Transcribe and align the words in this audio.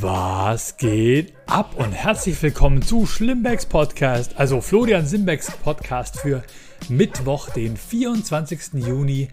Was 0.00 0.76
geht 0.76 1.32
ab 1.46 1.74
und 1.76 1.90
herzlich 1.90 2.40
willkommen 2.40 2.82
zu 2.82 3.04
Schlimmbecks 3.04 3.66
Podcast, 3.66 4.38
also 4.38 4.60
Florian 4.60 5.04
Simbecks 5.04 5.50
Podcast 5.50 6.20
für 6.20 6.44
Mittwoch, 6.88 7.50
den 7.50 7.76
24. 7.76 8.74
Juni, 8.74 9.28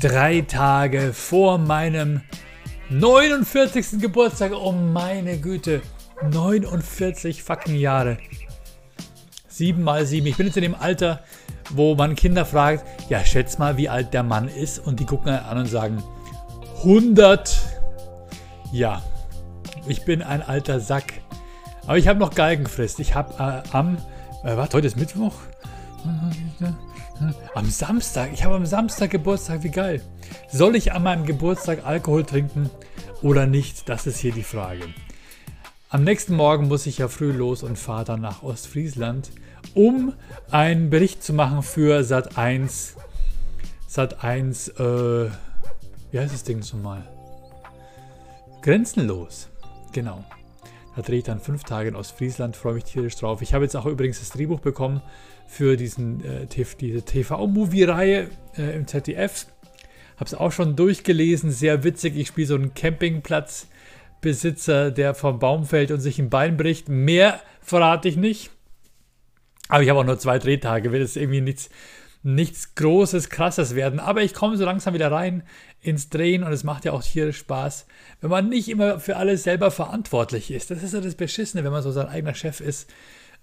drei 0.00 0.40
Tage 0.40 1.12
vor 1.12 1.58
meinem 1.58 2.22
49. 2.88 4.00
Geburtstag. 4.00 4.52
Oh 4.52 4.72
meine 4.72 5.38
Güte, 5.38 5.82
49 6.30 7.42
fucking 7.42 7.76
Jahre. 7.76 8.16
7 9.48 9.82
mal 9.82 10.06
7. 10.06 10.26
Ich 10.26 10.38
bin 10.38 10.46
jetzt 10.46 10.56
in 10.56 10.62
dem 10.62 10.74
Alter, 10.74 11.24
wo 11.70 11.94
man 11.94 12.16
Kinder 12.16 12.46
fragt, 12.46 12.86
ja, 13.10 13.22
schätz 13.22 13.58
mal, 13.58 13.76
wie 13.76 13.90
alt 13.90 14.14
der 14.14 14.22
Mann 14.22 14.48
ist. 14.48 14.78
Und 14.78 14.98
die 14.98 15.04
gucken 15.04 15.30
an 15.30 15.58
und 15.58 15.66
sagen, 15.66 16.02
100. 16.78 17.54
Ja, 18.72 19.02
ich 19.88 20.04
bin 20.04 20.22
ein 20.22 20.42
alter 20.42 20.80
Sack. 20.80 21.14
Aber 21.86 21.98
ich 21.98 22.08
habe 22.08 22.18
noch 22.18 22.34
Galgenfrist. 22.34 22.98
Ich 23.00 23.14
habe 23.14 23.34
äh, 23.38 23.68
am, 23.72 23.96
äh, 24.44 24.56
warte, 24.56 24.76
heute 24.78 24.86
ist 24.86 24.96
Mittwoch? 24.96 25.34
Am 27.54 27.70
Samstag. 27.70 28.30
Ich 28.32 28.44
habe 28.44 28.56
am 28.56 28.66
Samstag 28.66 29.10
Geburtstag. 29.10 29.62
Wie 29.62 29.70
geil. 29.70 30.00
Soll 30.50 30.76
ich 30.76 30.92
an 30.92 31.02
meinem 31.02 31.24
Geburtstag 31.24 31.84
Alkohol 31.84 32.24
trinken 32.24 32.70
oder 33.22 33.46
nicht? 33.46 33.88
Das 33.88 34.06
ist 34.06 34.18
hier 34.18 34.32
die 34.32 34.42
Frage. 34.42 34.82
Am 35.88 36.02
nächsten 36.02 36.34
Morgen 36.34 36.68
muss 36.68 36.86
ich 36.86 36.98
ja 36.98 37.08
früh 37.08 37.30
los 37.32 37.62
und 37.62 37.78
fahre 37.78 38.04
dann 38.04 38.20
nach 38.20 38.42
Ostfriesland, 38.42 39.30
um 39.74 40.12
einen 40.50 40.90
Bericht 40.90 41.22
zu 41.22 41.32
machen 41.32 41.62
für 41.62 42.02
Sat 42.02 42.36
1. 42.36 42.96
Sat 43.86 44.24
1, 44.24 44.68
äh, 44.68 45.30
wie 46.10 46.18
heißt 46.18 46.34
das 46.34 46.42
Ding 46.42 46.58
nochmal? 46.58 47.08
Grenzenlos. 48.62 49.48
Genau. 49.96 50.24
Da 50.94 51.00
drehe 51.00 51.20
ich 51.20 51.24
dann 51.24 51.40
fünf 51.40 51.64
Tage 51.64 51.88
in 51.88 51.96
Ostfriesland, 51.96 52.54
freue 52.54 52.74
mich 52.74 52.84
tierisch 52.84 53.16
drauf. 53.16 53.40
Ich 53.40 53.54
habe 53.54 53.64
jetzt 53.64 53.74
auch 53.76 53.86
übrigens 53.86 54.18
das 54.18 54.28
Drehbuch 54.28 54.60
bekommen 54.60 55.00
für 55.46 55.78
diesen, 55.78 56.22
äh, 56.22 56.46
diese 56.78 57.02
TV-Movie-Reihe 57.02 58.28
äh, 58.58 58.76
im 58.76 58.86
ZDF. 58.86 59.46
Habe 60.16 60.26
es 60.26 60.34
auch 60.34 60.52
schon 60.52 60.76
durchgelesen, 60.76 61.50
sehr 61.50 61.82
witzig. 61.82 62.14
Ich 62.14 62.28
spiele 62.28 62.46
so 62.46 62.56
einen 62.56 62.74
Campingplatzbesitzer, 62.74 64.90
der 64.90 65.14
vom 65.14 65.38
Baum 65.38 65.64
fällt 65.64 65.90
und 65.90 66.00
sich 66.00 66.18
ein 66.18 66.28
Bein 66.28 66.58
bricht. 66.58 66.90
Mehr 66.90 67.40
verrate 67.62 68.08
ich 68.08 68.18
nicht. 68.18 68.50
Aber 69.70 69.82
ich 69.82 69.88
habe 69.88 70.00
auch 70.00 70.04
nur 70.04 70.18
zwei 70.18 70.38
Drehtage, 70.38 70.92
will 70.92 71.00
es 71.00 71.16
irgendwie 71.16 71.40
nichts 71.40 71.70
nichts 72.26 72.74
Großes, 72.74 73.30
Krasses 73.30 73.74
werden. 73.76 74.00
Aber 74.00 74.22
ich 74.22 74.34
komme 74.34 74.56
so 74.56 74.64
langsam 74.64 74.94
wieder 74.94 75.12
rein 75.12 75.44
ins 75.80 76.08
Drehen 76.10 76.42
und 76.42 76.52
es 76.52 76.64
macht 76.64 76.84
ja 76.84 76.92
auch 76.92 77.02
tierisch 77.02 77.38
Spaß, 77.38 77.86
wenn 78.20 78.30
man 78.30 78.48
nicht 78.48 78.68
immer 78.68 78.98
für 78.98 79.16
alles 79.16 79.44
selber 79.44 79.70
verantwortlich 79.70 80.50
ist. 80.50 80.70
Das 80.70 80.82
ist 80.82 80.92
ja 80.92 81.00
das 81.00 81.14
Beschissene, 81.14 81.62
wenn 81.62 81.70
man 81.70 81.82
so 81.82 81.92
sein 81.92 82.08
eigener 82.08 82.34
Chef 82.34 82.60
ist. 82.60 82.90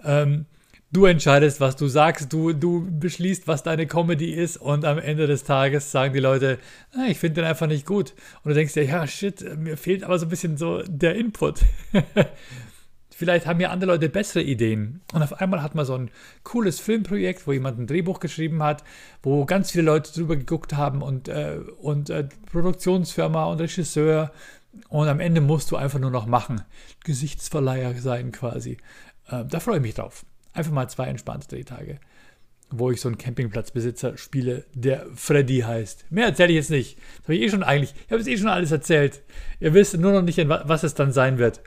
Ähm, 0.04 0.46
du 0.92 1.06
entscheidest, 1.06 1.62
was 1.62 1.78
du 1.78 1.88
sagst, 1.88 2.34
du, 2.34 2.52
du 2.52 2.86
beschließt, 2.92 3.48
was 3.48 3.64
deine 3.64 3.88
Comedy 3.88 4.34
ist 4.34 4.58
und 4.58 4.84
am 4.84 5.00
Ende 5.00 5.28
des 5.28 5.46
Tages 5.46 5.90
sagen 5.90 6.14
die 6.14 6.20
Leute, 6.20 6.60
ah, 6.92 7.06
ich 7.08 7.20
finde 7.20 7.42
den 7.42 7.50
einfach 7.50 7.68
nicht 7.68 7.86
gut. 7.86 8.14
Und 8.44 8.50
du 8.50 8.56
denkst 8.56 8.74
dir, 8.74 8.84
ja, 8.84 9.08
shit, 9.08 9.58
mir 9.58 9.78
fehlt 9.78 10.04
aber 10.04 10.20
so 10.20 10.26
ein 10.26 10.30
bisschen 10.30 10.58
so 10.58 10.84
der 10.86 11.16
Input. 11.16 11.62
Vielleicht 13.24 13.48
haben 13.48 13.62
ja 13.62 13.70
andere 13.70 13.92
Leute 13.92 14.10
bessere 14.10 14.44
Ideen. 14.44 15.00
Und 15.14 15.24
auf 15.24 15.40
einmal 15.40 15.64
hat 15.64 15.76
man 15.76 15.86
so 15.86 15.96
ein 15.96 16.12
cooles 16.44 16.82
Filmprojekt, 16.82 17.48
wo 17.48 17.54
jemand 17.54 17.80
ein 17.80 17.88
Drehbuch 17.88 18.20
geschrieben 18.20 18.62
hat, 18.62 18.84
wo 19.22 19.46
ganz 19.46 19.72
viele 19.72 19.86
Leute 19.86 20.12
drüber 20.12 20.36
geguckt 20.36 20.74
haben 20.74 21.02
und, 21.02 21.30
äh, 21.30 21.60
und 21.82 22.10
äh, 22.10 22.28
Produktionsfirma 22.52 23.46
und 23.46 23.62
Regisseur. 23.62 24.34
Und 24.90 25.08
am 25.08 25.22
Ende 25.22 25.40
musst 25.40 25.72
du 25.72 25.78
einfach 25.78 26.00
nur 26.00 26.12
noch 26.12 26.26
machen. 26.26 26.64
Gesichtsverleiher 27.06 27.94
sein 27.96 28.34
quasi. 28.34 28.76
Äh, 29.30 29.46
da 29.46 29.62
freue 29.62 29.78
ich 29.78 29.82
mich 29.82 29.94
drauf. 29.94 30.26
Einfach 30.52 30.74
mal 30.74 30.90
zwei 30.90 31.08
entspannte 31.08 31.48
Drehtage, 31.48 32.02
wo 32.72 32.92
ich 32.92 33.00
so 33.00 33.08
einen 33.08 33.18
Campingplatzbesitzer 33.18 34.18
spiele, 34.18 34.66
der 34.74 35.06
Freddy 35.16 35.60
heißt. 35.62 36.12
Mehr 36.12 36.26
erzähle 36.26 36.50
ich 36.50 36.56
jetzt 36.58 36.72
nicht. 36.72 36.98
Das 36.98 37.24
habe 37.24 37.36
ich 37.36 37.42
eh 37.44 37.50
schon 37.50 37.64
eigentlich. 37.64 37.94
Ich 38.06 38.12
habe 38.12 38.20
es 38.20 38.28
eh 38.28 38.38
schon 38.38 38.50
alles 38.50 38.74
erzählt. 38.74 39.22
Ihr 39.62 39.74
wisst 39.74 39.98
nur 39.98 40.12
noch 40.12 40.24
nicht, 40.24 40.46
was 40.46 40.84
es 40.84 40.94
dann 40.94 41.14
sein 41.14 41.38
wird. 41.38 41.62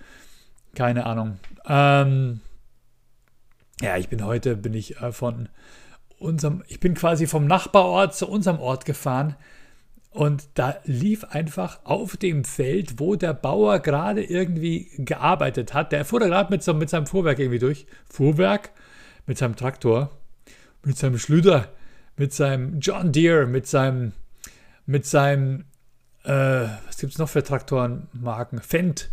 Keine 0.76 1.06
Ahnung. 1.06 1.38
Ähm, 1.66 2.40
ja, 3.80 3.96
ich 3.96 4.10
bin 4.10 4.24
heute, 4.24 4.56
bin 4.56 4.74
ich 4.74 5.00
äh, 5.00 5.10
von 5.10 5.48
unserem, 6.18 6.62
ich 6.68 6.80
bin 6.80 6.92
quasi 6.92 7.26
vom 7.26 7.46
Nachbarort 7.46 8.14
zu 8.14 8.28
unserem 8.28 8.58
Ort 8.60 8.84
gefahren 8.84 9.36
und 10.10 10.48
da 10.52 10.76
lief 10.84 11.24
einfach 11.24 11.80
auf 11.84 12.18
dem 12.18 12.44
Feld, 12.44 13.00
wo 13.00 13.16
der 13.16 13.32
Bauer 13.32 13.78
gerade 13.78 14.22
irgendwie 14.22 14.90
gearbeitet 14.98 15.72
hat, 15.72 15.92
der 15.92 16.04
fuhr 16.04 16.20
da 16.20 16.26
gerade 16.26 16.50
mit, 16.50 16.62
so, 16.62 16.74
mit 16.74 16.90
seinem 16.90 17.06
Fuhrwerk 17.06 17.38
irgendwie 17.38 17.58
durch. 17.58 17.86
Fuhrwerk? 18.08 18.70
Mit 19.24 19.38
seinem 19.38 19.56
Traktor, 19.56 20.10
mit 20.84 20.98
seinem 20.98 21.18
Schlüter, 21.18 21.68
mit 22.16 22.34
seinem 22.34 22.80
John 22.80 23.12
Deere, 23.12 23.46
mit 23.46 23.66
seinem, 23.66 24.12
mit 24.84 25.06
seinem, 25.06 25.64
äh, 26.22 26.66
was 26.86 26.98
gibt 26.98 27.14
es 27.14 27.18
noch 27.18 27.30
für 27.30 27.42
Traktorenmarken? 27.42 28.60
Fendt, 28.60 29.10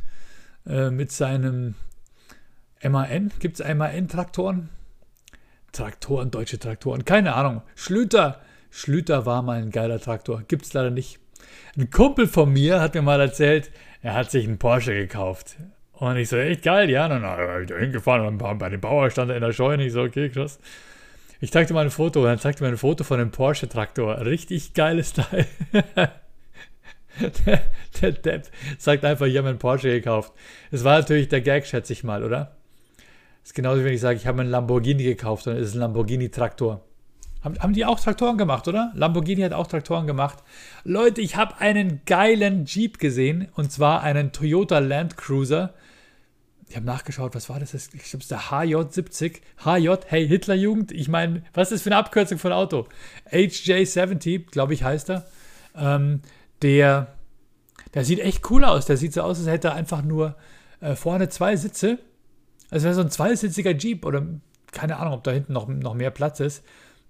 äh, 0.67 0.89
mit 0.89 1.11
seinem 1.11 1.75
MAN. 2.83 3.31
Gibt 3.39 3.59
es 3.59 3.75
MAN-Traktoren? 3.75 4.69
Traktoren, 5.71 6.29
deutsche 6.29 6.59
Traktoren, 6.59 7.03
keine 7.05 7.33
Ahnung. 7.33 7.63
Schlüter. 7.75 8.41
Schlüter 8.69 9.25
war 9.25 9.41
mal 9.41 9.61
ein 9.61 9.71
geiler 9.71 9.99
Traktor. 9.99 10.43
Gibt 10.47 10.65
es 10.65 10.73
leider 10.73 10.89
nicht. 10.89 11.19
Ein 11.77 11.89
Kumpel 11.89 12.27
von 12.27 12.51
mir 12.51 12.79
hat 12.79 12.93
mir 12.93 13.01
mal 13.01 13.19
erzählt, 13.19 13.71
er 14.01 14.13
hat 14.13 14.31
sich 14.31 14.47
einen 14.47 14.57
Porsche 14.57 14.93
gekauft. 14.93 15.57
Und 15.93 16.17
ich 16.17 16.29
so, 16.29 16.37
echt 16.37 16.63
geil, 16.63 16.89
ja. 16.89 17.05
Und 17.05 17.21
dann 17.21 17.37
bin 17.37 17.61
ich 17.63 17.69
da 17.69 17.75
hingefahren 17.77 18.25
und 18.25 18.59
bei 18.59 18.69
dem 18.69 18.81
Bauer 18.81 19.09
stand 19.09 19.29
er 19.29 19.37
in 19.37 19.43
der 19.43 19.53
Scheune. 19.53 19.85
Ich 19.85 19.93
so, 19.93 20.01
okay, 20.01 20.29
krass. 20.29 20.59
Ich 21.39 21.51
zeigte 21.51 21.73
mal 21.73 21.85
ein 21.85 21.91
Foto 21.91 22.21
und 22.21 22.25
dann 22.27 22.39
zeigte 22.39 22.63
mir 22.63 22.69
ein 22.69 22.77
Foto 22.77 23.03
von 23.03 23.19
einem 23.19 23.31
Porsche-Traktor. 23.31 24.25
Richtig 24.25 24.73
geiles 24.73 25.13
Teil. 25.13 25.45
der, 27.45 27.61
der 28.01 28.11
Depp 28.11 28.49
sagt 28.77 29.05
einfach, 29.05 29.25
ich 29.25 29.37
habe 29.37 29.49
einen 29.49 29.59
Porsche 29.59 29.89
gekauft. 29.89 30.33
Das 30.71 30.83
war 30.83 30.99
natürlich 30.99 31.29
der 31.29 31.41
Gag, 31.41 31.65
schätze 31.65 31.93
ich 31.93 32.03
mal, 32.03 32.23
oder? 32.23 32.55
Das 33.41 33.49
ist 33.49 33.53
genauso, 33.55 33.81
wie 33.81 33.85
wenn 33.85 33.93
ich 33.93 34.01
sage, 34.01 34.17
ich 34.17 34.25
habe 34.25 34.41
einen 34.41 34.49
Lamborghini 34.49 35.03
gekauft 35.03 35.47
und 35.47 35.55
es 35.55 35.69
ist 35.69 35.75
ein 35.75 35.79
Lamborghini-Traktor. 35.79 36.81
Haben, 37.43 37.59
haben 37.59 37.73
die 37.73 37.85
auch 37.85 37.99
Traktoren 37.99 38.37
gemacht, 38.37 38.67
oder? 38.67 38.91
Lamborghini 38.95 39.41
hat 39.41 39.51
auch 39.51 39.67
Traktoren 39.67 40.07
gemacht. 40.07 40.39
Leute, 40.85 41.19
ich 41.19 41.35
habe 41.35 41.59
einen 41.59 42.01
geilen 42.05 42.65
Jeep 42.65 42.99
gesehen 42.99 43.49
und 43.53 43.71
zwar 43.71 44.01
einen 44.01 44.31
Toyota 44.31 44.79
Land 44.79 45.17
Cruiser. 45.17 45.73
Ich 46.69 46.77
habe 46.77 46.85
nachgeschaut, 46.85 47.35
was 47.35 47.49
war 47.49 47.59
das? 47.59 47.73
Ich 47.73 47.89
glaube, 47.89 47.99
es 48.01 48.13
ist 48.13 48.31
der 48.31 48.39
HJ70. 48.39 49.41
HJ, 49.65 49.95
hey, 50.07 50.27
Hitlerjugend. 50.27 50.91
Ich 50.93 51.09
meine, 51.09 51.43
was 51.53 51.67
ist 51.67 51.79
das 51.79 51.81
für 51.83 51.89
eine 51.89 51.97
Abkürzung 51.97 52.37
von 52.37 52.53
Auto? 52.53 52.87
HJ70, 53.29 54.49
glaube 54.49 54.73
ich, 54.73 54.83
heißt 54.83 55.09
er. 55.09 55.25
Ähm, 55.75 56.21
der, 56.63 57.13
der 57.93 58.05
sieht 58.05 58.19
echt 58.19 58.49
cool 58.49 58.63
aus. 58.65 58.85
Der 58.85 58.97
sieht 58.97 59.13
so 59.13 59.21
aus, 59.21 59.39
als 59.39 59.47
hätte 59.47 59.69
er 59.69 59.75
einfach 59.75 60.01
nur 60.01 60.35
äh, 60.79 60.95
vorne 60.95 61.29
zwei 61.29 61.55
Sitze. 61.55 61.99
Also 62.71 62.85
wäre 62.85 62.95
so 62.95 63.01
ein 63.01 63.11
zweisitziger 63.11 63.71
Jeep 63.71 64.05
oder 64.05 64.25
keine 64.71 64.97
Ahnung, 64.97 65.13
ob 65.13 65.23
da 65.23 65.31
hinten 65.31 65.53
noch, 65.53 65.67
noch 65.67 65.93
mehr 65.93 66.09
Platz 66.09 66.39
ist. 66.39 66.63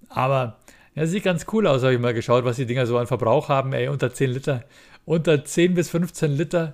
Aber 0.09 0.59
ja, 0.95 1.07
sieht 1.07 1.23
ganz 1.23 1.45
cool 1.53 1.65
aus, 1.65 1.81
habe 1.83 1.93
ich 1.93 1.99
mal 1.99 2.13
geschaut, 2.13 2.43
was 2.43 2.57
die 2.57 2.65
Dinger 2.65 2.85
so 2.85 2.97
an 2.97 3.07
Verbrauch 3.07 3.49
haben. 3.49 3.73
Ey, 3.73 3.87
unter 3.87 4.13
10 4.13 4.31
Liter. 4.31 4.63
Unter 5.05 5.43
10 5.43 5.73
bis 5.73 5.89
15 5.89 6.31
Liter 6.31 6.73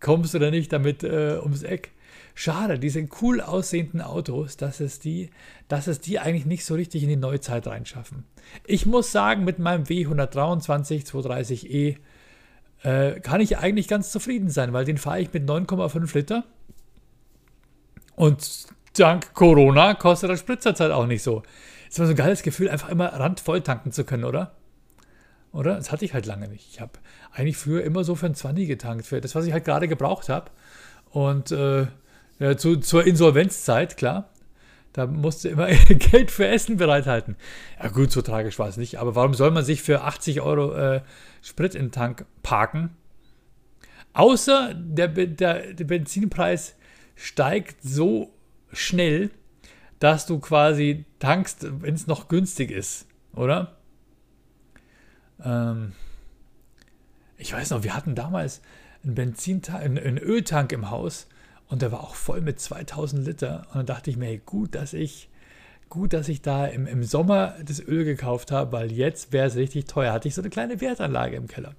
kommst 0.00 0.34
du 0.34 0.38
da 0.38 0.50
nicht 0.50 0.72
damit 0.72 1.02
äh, 1.02 1.38
ums 1.42 1.62
Eck. 1.62 1.90
Schade, 2.34 2.78
diese 2.78 3.06
cool 3.20 3.40
aussehenden 3.40 4.00
Autos, 4.00 4.56
dass 4.56 4.78
es, 4.78 5.00
die, 5.00 5.30
dass 5.66 5.88
es 5.88 6.00
die 6.00 6.20
eigentlich 6.20 6.46
nicht 6.46 6.64
so 6.64 6.74
richtig 6.74 7.02
in 7.02 7.08
die 7.08 7.16
Neuzeit 7.16 7.66
reinschaffen. 7.66 8.24
Ich 8.64 8.86
muss 8.86 9.10
sagen, 9.10 9.44
mit 9.44 9.58
meinem 9.58 9.82
W123 9.84 11.04
230e 11.04 11.96
äh, 12.82 13.20
kann 13.20 13.40
ich 13.40 13.58
eigentlich 13.58 13.88
ganz 13.88 14.10
zufrieden 14.10 14.50
sein, 14.50 14.72
weil 14.72 14.84
den 14.84 14.98
fahre 14.98 15.20
ich 15.20 15.32
mit 15.32 15.48
9,5 15.48 16.14
Liter. 16.14 16.44
Und 18.14 18.66
dank 18.94 19.34
Corona 19.34 19.94
kostet 19.94 20.30
das 20.30 20.40
Spritzerzeit 20.40 20.90
auch 20.90 21.06
nicht 21.06 21.22
so. 21.22 21.42
Ist 21.88 21.98
immer 21.98 22.06
so 22.06 22.12
ein 22.12 22.16
geiles 22.16 22.42
Gefühl, 22.42 22.68
einfach 22.68 22.88
immer 22.88 23.06
randvoll 23.06 23.62
tanken 23.62 23.92
zu 23.92 24.04
können, 24.04 24.24
oder? 24.24 24.52
Oder? 25.52 25.76
Das 25.76 25.90
hatte 25.90 26.04
ich 26.04 26.14
halt 26.14 26.26
lange 26.26 26.48
nicht. 26.48 26.68
Ich 26.70 26.80
habe 26.80 26.92
eigentlich 27.32 27.56
früher 27.56 27.82
immer 27.82 28.04
so 28.04 28.14
für 28.14 28.26
ein 28.26 28.34
20 28.34 28.68
getankt, 28.68 29.06
für 29.06 29.20
das, 29.20 29.34
was 29.34 29.46
ich 29.46 29.52
halt 29.52 29.64
gerade 29.64 29.88
gebraucht 29.88 30.28
habe. 30.28 30.50
Und 31.10 31.50
äh, 31.52 31.86
ja, 32.38 32.56
zu, 32.56 32.76
zur 32.76 33.06
Insolvenzzeit, 33.06 33.96
klar. 33.96 34.28
Da 34.92 35.06
musste 35.06 35.48
immer 35.48 35.66
Geld 35.88 36.30
für 36.30 36.46
Essen 36.46 36.76
bereithalten. 36.76 37.36
Ja 37.80 37.88
gut, 37.88 38.10
so 38.10 38.22
tragisch 38.22 38.58
war 38.58 38.68
es 38.68 38.76
nicht. 38.76 38.98
Aber 38.98 39.14
warum 39.14 39.34
soll 39.34 39.50
man 39.50 39.64
sich 39.64 39.82
für 39.82 40.02
80 40.02 40.40
Euro 40.40 40.74
äh, 40.74 41.02
Sprit 41.42 41.74
in 41.74 41.86
den 41.86 41.92
Tank 41.92 42.24
parken? 42.42 42.90
Außer 44.12 44.74
der, 44.74 45.08
der, 45.08 45.74
der 45.74 45.84
Benzinpreis 45.84 46.74
steigt 47.14 47.82
so 47.82 48.32
schnell, 48.72 49.30
dass 49.98 50.26
du 50.26 50.38
quasi 50.38 51.04
tankst, 51.18 51.66
wenn 51.82 51.94
es 51.94 52.06
noch 52.06 52.28
günstig 52.28 52.70
ist, 52.70 53.06
oder? 53.34 53.76
Ähm, 55.44 55.92
ich 57.36 57.52
weiß 57.52 57.70
noch, 57.70 57.82
wir 57.82 57.94
hatten 57.94 58.14
damals 58.14 58.62
einen 59.04 59.14
Benzintank, 59.14 59.82
einen, 59.82 59.98
einen 59.98 60.18
Öltank 60.18 60.72
im 60.72 60.90
Haus 60.90 61.28
Und 61.68 61.82
der 61.82 61.92
war 61.92 62.00
auch 62.00 62.14
voll 62.14 62.40
mit 62.40 62.60
2000 62.60 63.26
Liter. 63.26 63.66
Und 63.68 63.76
dann 63.76 63.86
dachte 63.86 64.10
ich 64.10 64.16
mir, 64.16 64.26
hey, 64.26 64.42
gut, 64.44 64.74
dass 64.74 64.94
ich, 64.94 65.28
gut, 65.88 66.12
dass 66.12 66.28
ich 66.28 66.42
da 66.42 66.66
im, 66.66 66.86
im 66.86 67.04
Sommer 67.04 67.54
das 67.62 67.80
Öl 67.80 68.04
gekauft 68.04 68.50
habe, 68.52 68.72
weil 68.72 68.92
jetzt 68.92 69.32
wäre 69.32 69.46
es 69.46 69.56
richtig 69.56 69.86
teuer. 69.86 70.12
Hatte 70.12 70.28
ich 70.28 70.34
so 70.34 70.42
eine 70.42 70.50
kleine 70.50 70.80
Wertanlage 70.80 71.36
im 71.36 71.46
Keller. 71.46 71.74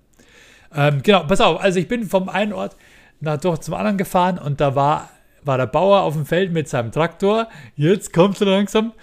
Ähm, 0.74 1.01
genau, 1.01 1.24
pass 1.24 1.41
auf, 1.41 1.59
also 1.59 1.80
ich 1.80 1.88
bin 1.88 2.06
vom 2.06 2.30
einen 2.30 2.53
Ort 2.53 2.75
nach, 3.19 3.38
doch 3.38 3.57
zum 3.57 3.74
anderen 3.74 3.97
gefahren 3.97 4.38
und 4.38 4.62
da 4.62 4.75
war, 4.75 5.09
war 5.44 5.57
der 5.57 5.65
Bauer 5.65 6.01
auf 6.01 6.13
dem 6.13 6.25
Feld 6.25 6.51
mit 6.51 6.69
seinem 6.69 6.92
Traktor. 6.92 7.50
Jetzt 7.75 8.13
kommt 8.13 8.39
er 8.42 8.47
langsam. 8.47 8.94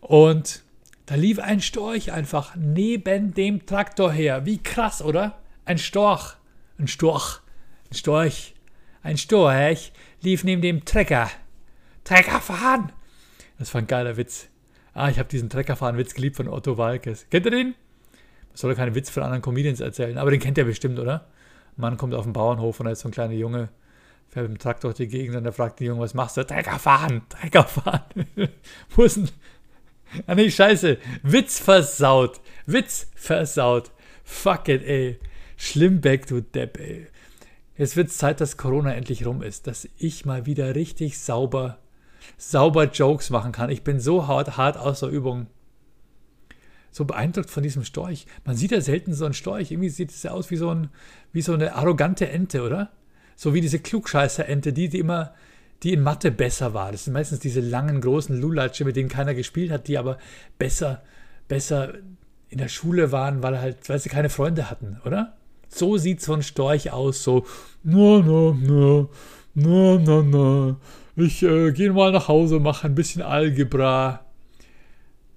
Und 0.00 0.62
da 1.06 1.14
lief 1.14 1.38
ein 1.38 1.60
Storch 1.60 2.12
einfach 2.12 2.54
neben 2.56 3.34
dem 3.34 3.66
Traktor 3.66 4.12
her. 4.12 4.44
Wie 4.44 4.62
krass, 4.62 5.02
oder? 5.02 5.38
Ein 5.64 5.78
Storch. 5.78 6.36
Ein 6.78 6.88
Storch. 6.88 7.40
Ein 7.90 7.94
Storch. 7.94 8.53
Ein 9.04 9.18
Storch 9.18 9.92
lief 10.22 10.44
neben 10.44 10.62
dem 10.62 10.86
Trecker. 10.86 11.30
Trecker 12.04 12.40
fahren! 12.40 12.90
Das 13.58 13.72
war 13.74 13.82
ein 13.82 13.86
geiler 13.86 14.16
Witz. 14.16 14.48
Ah, 14.94 15.10
ich 15.10 15.18
habe 15.18 15.28
diesen 15.28 15.50
Treckerfahren-Witz 15.50 16.14
geliebt 16.14 16.36
von 16.36 16.48
Otto 16.48 16.78
Walkes. 16.78 17.26
Kennt 17.28 17.44
ihr 17.44 17.50
den? 17.50 17.74
Ich 18.54 18.60
soll 18.60 18.74
keinen 18.74 18.94
Witz 18.94 19.10
von 19.10 19.22
anderen 19.22 19.42
Comedians 19.42 19.80
erzählen, 19.80 20.16
aber 20.16 20.30
den 20.30 20.40
kennt 20.40 20.56
ihr 20.56 20.64
bestimmt, 20.64 20.98
oder? 20.98 21.26
Ein 21.76 21.82
Mann 21.82 21.96
kommt 21.98 22.14
auf 22.14 22.24
den 22.24 22.32
Bauernhof 22.32 22.80
und 22.80 22.86
da 22.86 22.92
ist 22.92 23.00
so 23.00 23.08
ein 23.08 23.12
kleiner 23.12 23.34
Junge, 23.34 23.68
fährt 24.30 24.48
mit 24.48 24.58
dem 24.58 24.62
Traktor 24.62 24.90
durch 24.90 24.96
die 24.96 25.08
Gegend 25.08 25.36
und 25.36 25.44
er 25.44 25.52
fragt 25.52 25.80
den 25.80 25.88
Jungen, 25.88 26.00
was 26.00 26.14
machst 26.14 26.38
du? 26.38 26.46
Trecker 26.46 26.78
fahren, 26.78 27.22
Trecker 27.28 27.64
fahren. 27.64 28.26
Wo 28.88 29.02
ist 29.02 29.18
denn? 29.18 29.28
Ah 30.26 30.34
nee, 30.34 30.50
scheiße. 30.50 30.96
Witz 31.22 31.58
versaut. 31.58 32.40
Witz 32.64 33.10
versaut. 33.16 33.90
Fuck 34.24 34.68
it, 34.68 34.82
ey. 34.82 35.18
Schlimmbeck, 35.58 36.26
du 36.26 36.40
Depp, 36.40 36.80
ey. 36.80 37.08
Jetzt 37.76 37.96
wird 37.96 38.08
es 38.08 38.18
Zeit, 38.18 38.40
dass 38.40 38.56
Corona 38.56 38.94
endlich 38.94 39.26
rum 39.26 39.42
ist, 39.42 39.66
dass 39.66 39.88
ich 39.98 40.24
mal 40.24 40.46
wieder 40.46 40.74
richtig 40.74 41.18
sauber, 41.18 41.78
sauber 42.36 42.84
Jokes 42.84 43.30
machen 43.30 43.52
kann. 43.52 43.70
Ich 43.70 43.82
bin 43.82 43.98
so 43.98 44.28
hart, 44.28 44.56
hart 44.56 44.76
aus 44.76 45.02
Übung. 45.02 45.48
So 46.92 47.04
beeindruckt 47.04 47.50
von 47.50 47.64
diesem 47.64 47.84
Storch. 47.84 48.26
Man 48.44 48.56
sieht 48.56 48.70
ja 48.70 48.80
selten 48.80 49.12
so 49.12 49.24
einen 49.24 49.34
Storch. 49.34 49.72
Irgendwie 49.72 49.88
sieht 49.88 50.10
es 50.10 50.22
ja 50.22 50.30
aus 50.30 50.52
wie 50.52 50.56
so, 50.56 50.70
ein, 50.70 50.90
wie 51.32 51.42
so 51.42 51.52
eine 51.52 51.74
arrogante 51.74 52.28
Ente, 52.28 52.62
oder? 52.62 52.92
So 53.34 53.52
wie 53.52 53.60
diese 53.60 53.80
Klugscheißer-Ente, 53.80 54.72
die, 54.72 54.88
die 54.88 55.00
immer, 55.00 55.34
die 55.82 55.92
in 55.92 56.02
Mathe 56.02 56.30
besser 56.30 56.72
war. 56.72 56.92
Das 56.92 57.04
sind 57.04 57.12
meistens 57.12 57.40
diese 57.40 57.60
langen, 57.60 58.00
großen 58.00 58.40
Lulatsche, 58.40 58.84
mit 58.84 58.94
denen 58.94 59.08
keiner 59.08 59.34
gespielt 59.34 59.72
hat, 59.72 59.88
die 59.88 59.98
aber 59.98 60.18
besser, 60.56 61.02
besser 61.48 61.94
in 62.48 62.58
der 62.58 62.68
Schule 62.68 63.10
waren, 63.10 63.42
weil 63.42 63.58
halt, 63.60 63.88
weil 63.88 63.98
sie 63.98 64.08
keine 64.08 64.30
Freunde 64.30 64.70
hatten, 64.70 65.00
oder? 65.04 65.36
So 65.68 65.96
sieht 65.96 66.20
so 66.20 66.34
ein 66.34 66.42
Storch 66.42 66.90
aus, 66.92 67.22
so, 67.22 67.46
na, 67.82 68.20
na, 68.20 68.56
na, 68.60 69.08
na, 69.54 69.98
na, 69.98 70.22
na. 70.22 70.76
Ich 71.16 71.42
äh, 71.42 71.72
gehe 71.72 71.92
mal 71.92 72.10
nach 72.10 72.28
Hause, 72.28 72.58
mache 72.58 72.86
ein 72.86 72.94
bisschen 72.94 73.22
Algebra. 73.22 74.24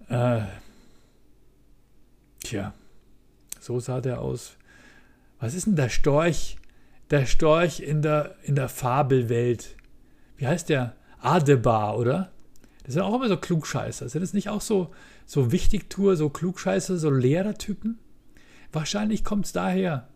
Äh, 0.09 0.41
tja, 2.44 2.74
so 3.59 3.79
sah 3.79 4.01
der 4.01 4.21
aus. 4.21 4.57
Was 5.39 5.53
ist 5.53 5.68
denn 5.68 5.75
der 5.75 5.89
Storch? 5.89 6.57
Der 7.12 7.25
Storch 7.25 7.79
in 7.79 8.01
der, 8.01 8.35
in 8.44 8.56
der 8.56 8.69
Fabelwelt. 8.69 9.75
Wie 10.38 10.47
heißt 10.47 10.69
der? 10.69 10.95
Adebar, 11.19 11.97
oder? 11.97 12.31
Das 12.83 12.94
sind 12.94 13.03
auch 13.03 13.15
immer 13.15 13.27
so 13.27 13.38
Klugscheißer. 13.38 14.09
Sind 14.09 14.21
das 14.21 14.33
nicht 14.33 14.50
auch 14.50 14.62
so, 14.62 14.91
so 15.25 15.51
Wichtigtour, 15.51 16.15
so 16.15 16.29
Klugscheißer, 16.29 16.97
so 16.97 17.09
Lehrertypen? 17.09 18.00
Wahrscheinlich 18.71 19.24
kommt 19.24 19.45
es 19.45 19.51
daher 19.51 20.07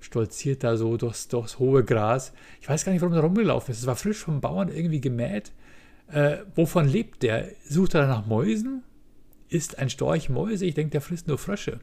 stolziert 0.00 0.64
da 0.64 0.76
so 0.76 0.96
durchs, 0.96 1.28
durchs 1.28 1.58
hohe 1.58 1.84
Gras. 1.84 2.32
Ich 2.60 2.68
weiß 2.68 2.84
gar 2.84 2.92
nicht, 2.92 3.02
warum 3.02 3.14
er 3.14 3.20
rumgelaufen 3.20 3.72
ist. 3.72 3.80
Es 3.80 3.86
war 3.86 3.96
frisch 3.96 4.18
vom 4.18 4.40
Bauern 4.40 4.68
irgendwie 4.68 5.00
gemäht. 5.00 5.52
Äh, 6.08 6.38
wovon 6.54 6.88
lebt 6.88 7.22
der? 7.22 7.50
Sucht 7.68 7.94
er 7.94 8.06
nach 8.06 8.26
Mäusen? 8.26 8.82
Ist 9.48 9.78
ein 9.78 9.90
Storch 9.90 10.28
Mäuse? 10.28 10.64
Ich 10.64 10.74
denke, 10.74 10.92
der 10.92 11.00
frisst 11.00 11.28
nur 11.28 11.38
Frösche. 11.38 11.80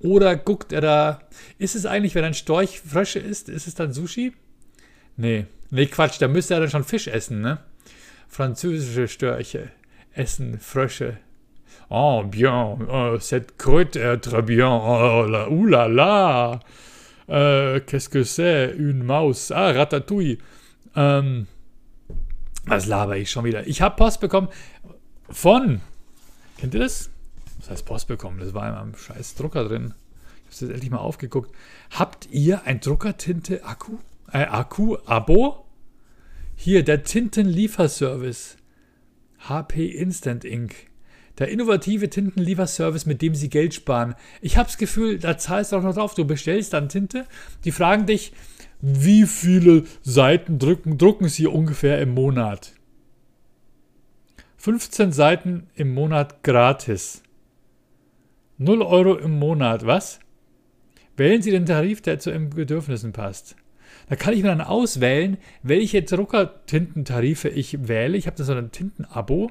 Oder 0.00 0.36
guckt 0.36 0.72
er 0.72 0.80
da. 0.80 1.20
Ist 1.58 1.74
es 1.74 1.86
eigentlich, 1.86 2.14
wenn 2.14 2.24
ein 2.24 2.34
Storch 2.34 2.80
Frösche 2.80 3.20
isst, 3.20 3.48
ist 3.48 3.66
es 3.66 3.74
dann 3.74 3.92
Sushi? 3.92 4.32
Nee. 5.16 5.46
Nee, 5.70 5.86
Quatsch, 5.86 6.20
da 6.20 6.28
müsste 6.28 6.54
er 6.54 6.60
dann 6.60 6.70
schon 6.70 6.84
Fisch 6.84 7.08
essen, 7.08 7.40
ne? 7.40 7.58
Französische 8.28 9.08
Störche 9.08 9.70
essen 10.12 10.58
Frösche. 10.58 11.18
Oh, 11.90 12.22
bien, 12.24 12.78
oh, 12.90 13.18
cette 13.20 13.56
croûte 13.56 13.96
est 13.96 14.18
très 14.18 14.42
bien. 14.42 14.70
Oh, 14.70 15.26
la, 15.26 15.50
ouh 15.50 15.66
là 15.66 15.88
là. 15.88 16.60
Euh, 17.30 17.80
Qu'est-ce 17.86 18.08
que 18.08 18.24
c'est? 18.24 18.74
Une 18.76 19.02
Maus. 19.02 19.50
Ah, 19.50 19.72
Ratatouille. 19.72 20.38
Ähm, 20.96 21.46
was 22.66 22.86
laber 22.86 23.16
ich 23.16 23.30
schon 23.30 23.44
wieder? 23.44 23.66
Ich 23.66 23.82
habe 23.82 23.96
Post 23.96 24.20
bekommen 24.20 24.48
von. 25.28 25.80
Kennt 26.58 26.74
ihr 26.74 26.80
das? 26.80 27.10
Was 27.58 27.70
heißt 27.70 27.86
Post 27.86 28.08
bekommen? 28.08 28.38
Das 28.40 28.54
war 28.54 28.68
in 28.68 28.74
einem 28.74 28.96
scheiß 28.96 29.34
Drucker 29.34 29.64
drin. 29.64 29.94
Ich 30.36 30.42
habe 30.42 30.50
es 30.50 30.60
jetzt 30.60 30.70
endlich 30.70 30.90
mal 30.90 30.98
aufgeguckt. 30.98 31.54
Habt 31.90 32.28
ihr 32.30 32.64
ein 32.64 32.80
Druckertinte-Akku? 32.80 33.98
Äh, 34.32 34.44
Akku-Abo? 34.44 35.64
Hier, 36.56 36.84
der 36.84 37.02
Tintenlieferservice. 37.02 38.56
HP 39.48 39.86
Instant 39.86 40.44
Ink. 40.44 40.74
Der 41.38 41.48
innovative 41.48 42.08
Tintenlieferservice, 42.08 43.06
mit 43.06 43.20
dem 43.20 43.34
sie 43.34 43.48
Geld 43.48 43.74
sparen. 43.74 44.14
Ich 44.40 44.56
habe 44.56 44.68
das 44.68 44.78
Gefühl, 44.78 45.18
da 45.18 45.36
zahlst 45.36 45.72
du 45.72 45.76
auch 45.76 45.82
noch 45.82 45.94
drauf. 45.94 46.14
Du 46.14 46.24
bestellst 46.24 46.72
dann 46.72 46.88
Tinte, 46.88 47.26
die 47.64 47.72
fragen 47.72 48.06
dich, 48.06 48.32
wie 48.80 49.24
viele 49.24 49.84
Seiten 50.02 50.58
drücken, 50.58 50.98
drucken 50.98 51.28
sie 51.28 51.46
ungefähr 51.46 52.00
im 52.00 52.10
Monat? 52.10 52.72
15 54.58 55.12
Seiten 55.12 55.66
im 55.74 55.92
Monat 55.92 56.42
gratis. 56.42 57.22
0 58.58 58.82
Euro 58.82 59.16
im 59.16 59.38
Monat, 59.38 59.84
was? 59.84 60.20
Wählen 61.16 61.42
Sie 61.42 61.50
den 61.50 61.66
Tarif, 61.66 62.00
der 62.02 62.18
zu 62.18 62.30
Ihren 62.30 62.50
Bedürfnissen 62.50 63.12
passt. 63.12 63.56
Da 64.08 64.16
kann 64.16 64.34
ich 64.34 64.42
mir 64.42 64.48
dann 64.48 64.60
auswählen, 64.60 65.38
welche 65.62 66.02
Druckertintentarife 66.02 67.48
ich 67.48 67.88
wähle. 67.88 68.16
Ich 68.16 68.26
habe 68.26 68.36
da 68.36 68.44
so 68.44 68.52
ein 68.52 68.70
Tintenabo 68.70 69.50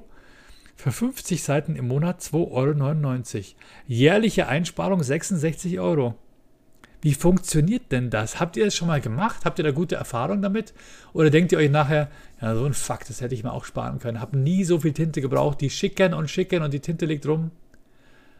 für 0.76 0.92
50 0.92 1.44
Seiten 1.44 1.76
im 1.76 1.88
Monat 1.88 2.22
2,99 2.22 3.36
Euro. 3.36 3.46
Jährliche 3.88 4.48
Einsparung 4.48 5.04
66 5.04 5.80
Euro. 5.80 6.16
Wie 7.02 7.14
funktioniert 7.14 7.92
denn 7.92 8.10
das? 8.10 8.40
Habt 8.40 8.56
ihr 8.56 8.64
das 8.64 8.76
schon 8.76 8.88
mal 8.88 9.02
gemacht? 9.02 9.44
Habt 9.44 9.60
ihr 9.60 9.64
da 9.64 9.72
gute 9.72 9.96
Erfahrungen 9.96 10.42
damit? 10.42 10.74
Oder 11.12 11.30
denkt 11.30 11.52
ihr 11.52 11.58
euch 11.58 11.70
nachher, 11.70 12.10
ja, 12.42 12.56
so 12.56 12.64
ein 12.64 12.74
Fakt, 12.74 13.10
das 13.10 13.20
hätte 13.20 13.36
ich 13.36 13.44
mir 13.44 13.52
auch 13.52 13.66
sparen 13.66 14.00
können. 14.00 14.22
Hab 14.22 14.34
nie 14.34 14.64
so 14.64 14.80
viel 14.80 14.94
Tinte 14.94 15.20
gebraucht, 15.20 15.60
die 15.60 15.70
schicken 15.70 16.14
und 16.14 16.30
schicken 16.30 16.64
und 16.64 16.74
die 16.74 16.80
Tinte 16.80 17.06
liegt 17.06 17.28
rum. 17.28 17.52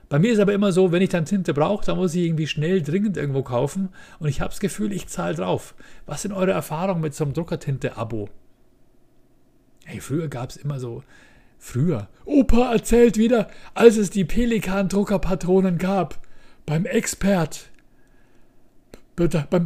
Bei 0.08 0.18
mir 0.20 0.32
ist 0.32 0.40
aber 0.40 0.54
immer 0.54 0.72
so, 0.72 0.94
wenn 0.94 1.02
ich 1.02 1.10
dann 1.10 1.26
Tinte 1.26 1.54
brauche, 1.54 1.86
dann 1.86 1.98
muss 1.98 2.16
ich 2.16 2.26
irgendwie 2.26 2.48
schnell, 2.48 2.82
dringend 2.82 3.18
irgendwo 3.18 3.44
kaufen 3.44 3.90
und 4.20 4.30
ich 4.30 4.40
habe 4.40 4.52
das 4.52 4.60
Gefühl, 4.60 4.94
ich 4.94 5.08
zahle 5.08 5.36
drauf. 5.36 5.76
Was 6.06 6.22
sind 6.22 6.32
eure 6.32 6.52
Erfahrungen 6.52 7.02
mit 7.02 7.16
so 7.16 7.26
einem 7.26 7.34
Druckertinte-Abo? 7.34 8.30
Hey, 9.86 10.00
früher 10.00 10.30
gab 10.30 10.52
es 10.52 10.56
immer 10.56 10.80
so 10.80 11.04
Früher. 11.66 12.10
Opa 12.26 12.74
erzählt 12.74 13.18
wieder, 13.18 13.50
als 13.74 13.96
es 13.96 14.10
die 14.10 14.26
Pelikan-Druckerpatronen 14.26 15.78
gab. 15.78 16.20
Beim 16.66 16.86
Expert. 16.86 17.70
Beim, 19.16 19.30
beim, 19.50 19.64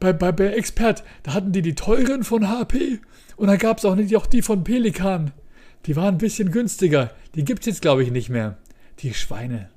beim, 0.00 0.18
beim, 0.18 0.36
Expert, 0.38 1.04
da 1.22 1.34
hatten 1.34 1.52
die 1.52 1.60
die 1.60 1.74
teuren 1.74 2.24
von 2.24 2.48
HP. 2.48 2.98
Und 3.36 3.48
dann 3.48 3.58
gab 3.58 3.76
es 3.76 3.84
auch 3.84 3.94
nicht 3.94 4.16
auch 4.16 4.24
die 4.24 4.40
von 4.40 4.64
Pelikan. 4.64 5.32
Die 5.84 5.96
waren 5.96 6.14
ein 6.14 6.18
bisschen 6.18 6.50
günstiger. 6.50 7.10
Die 7.34 7.44
gibt 7.44 7.60
es 7.60 7.66
jetzt, 7.66 7.82
glaube 7.82 8.02
ich, 8.02 8.10
nicht 8.10 8.30
mehr. 8.30 8.56
Die 9.00 9.12
Schweine. 9.12 9.68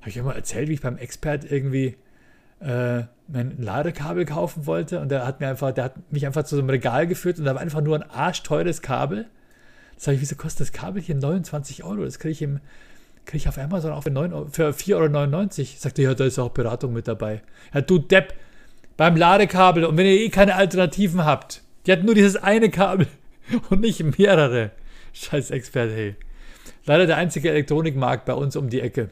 Habe 0.00 0.08
ich 0.08 0.16
immer 0.16 0.34
erzählt, 0.34 0.70
wie 0.70 0.74
ich 0.74 0.80
beim 0.80 0.96
Expert 0.96 1.44
irgendwie 1.52 1.96
äh, 2.60 3.02
mein 3.28 3.58
Ladekabel 3.58 4.24
kaufen 4.24 4.64
wollte 4.64 5.00
und 5.00 5.10
der 5.10 5.26
hat 5.26 5.40
mir 5.40 5.48
einfach, 5.48 5.72
der 5.72 5.84
hat 5.84 6.10
mich 6.10 6.24
einfach 6.24 6.44
zu 6.44 6.56
so 6.56 6.62
einem 6.62 6.70
Regal 6.70 7.06
geführt 7.06 7.38
und 7.38 7.44
da 7.44 7.54
war 7.54 7.60
einfach 7.60 7.82
nur 7.82 7.96
ein 7.96 8.10
arschteures 8.10 8.80
Kabel 8.80 9.26
Sag 10.02 10.14
ich, 10.14 10.22
wieso 10.22 10.34
kostet 10.34 10.62
das 10.62 10.72
Kabel 10.72 11.02
hier 11.02 11.14
29 11.14 11.84
Euro? 11.84 12.06
Das 12.06 12.18
kriege 12.18 12.32
ich, 12.32 12.50
krieg 13.26 13.40
ich 13.42 13.48
auf 13.48 13.58
Amazon 13.58 13.92
auch 13.92 14.02
für, 14.02 14.70
4,99 14.70 14.94
Euro. 14.94 15.68
Sagt 15.76 15.98
er, 15.98 16.04
ja, 16.04 16.14
da 16.14 16.24
ist 16.24 16.38
auch 16.38 16.48
Beratung 16.48 16.94
mit 16.94 17.06
dabei. 17.06 17.42
Ja, 17.74 17.82
du 17.82 17.98
Depp, 17.98 18.32
beim 18.96 19.14
Ladekabel 19.14 19.84
und 19.84 19.98
wenn 19.98 20.06
ihr 20.06 20.18
eh 20.18 20.30
keine 20.30 20.54
Alternativen 20.54 21.26
habt, 21.26 21.60
die 21.84 21.92
hat 21.92 22.02
nur 22.02 22.14
dieses 22.14 22.36
eine 22.36 22.70
Kabel 22.70 23.08
und 23.68 23.82
nicht 23.82 24.02
mehrere. 24.18 24.70
Scheiß 25.12 25.50
Experte, 25.50 25.92
hey. 25.92 26.16
Leider 26.86 27.04
der 27.04 27.18
einzige 27.18 27.50
Elektronikmarkt 27.50 28.24
bei 28.24 28.32
uns 28.32 28.56
um 28.56 28.70
die 28.70 28.80
Ecke. 28.80 29.10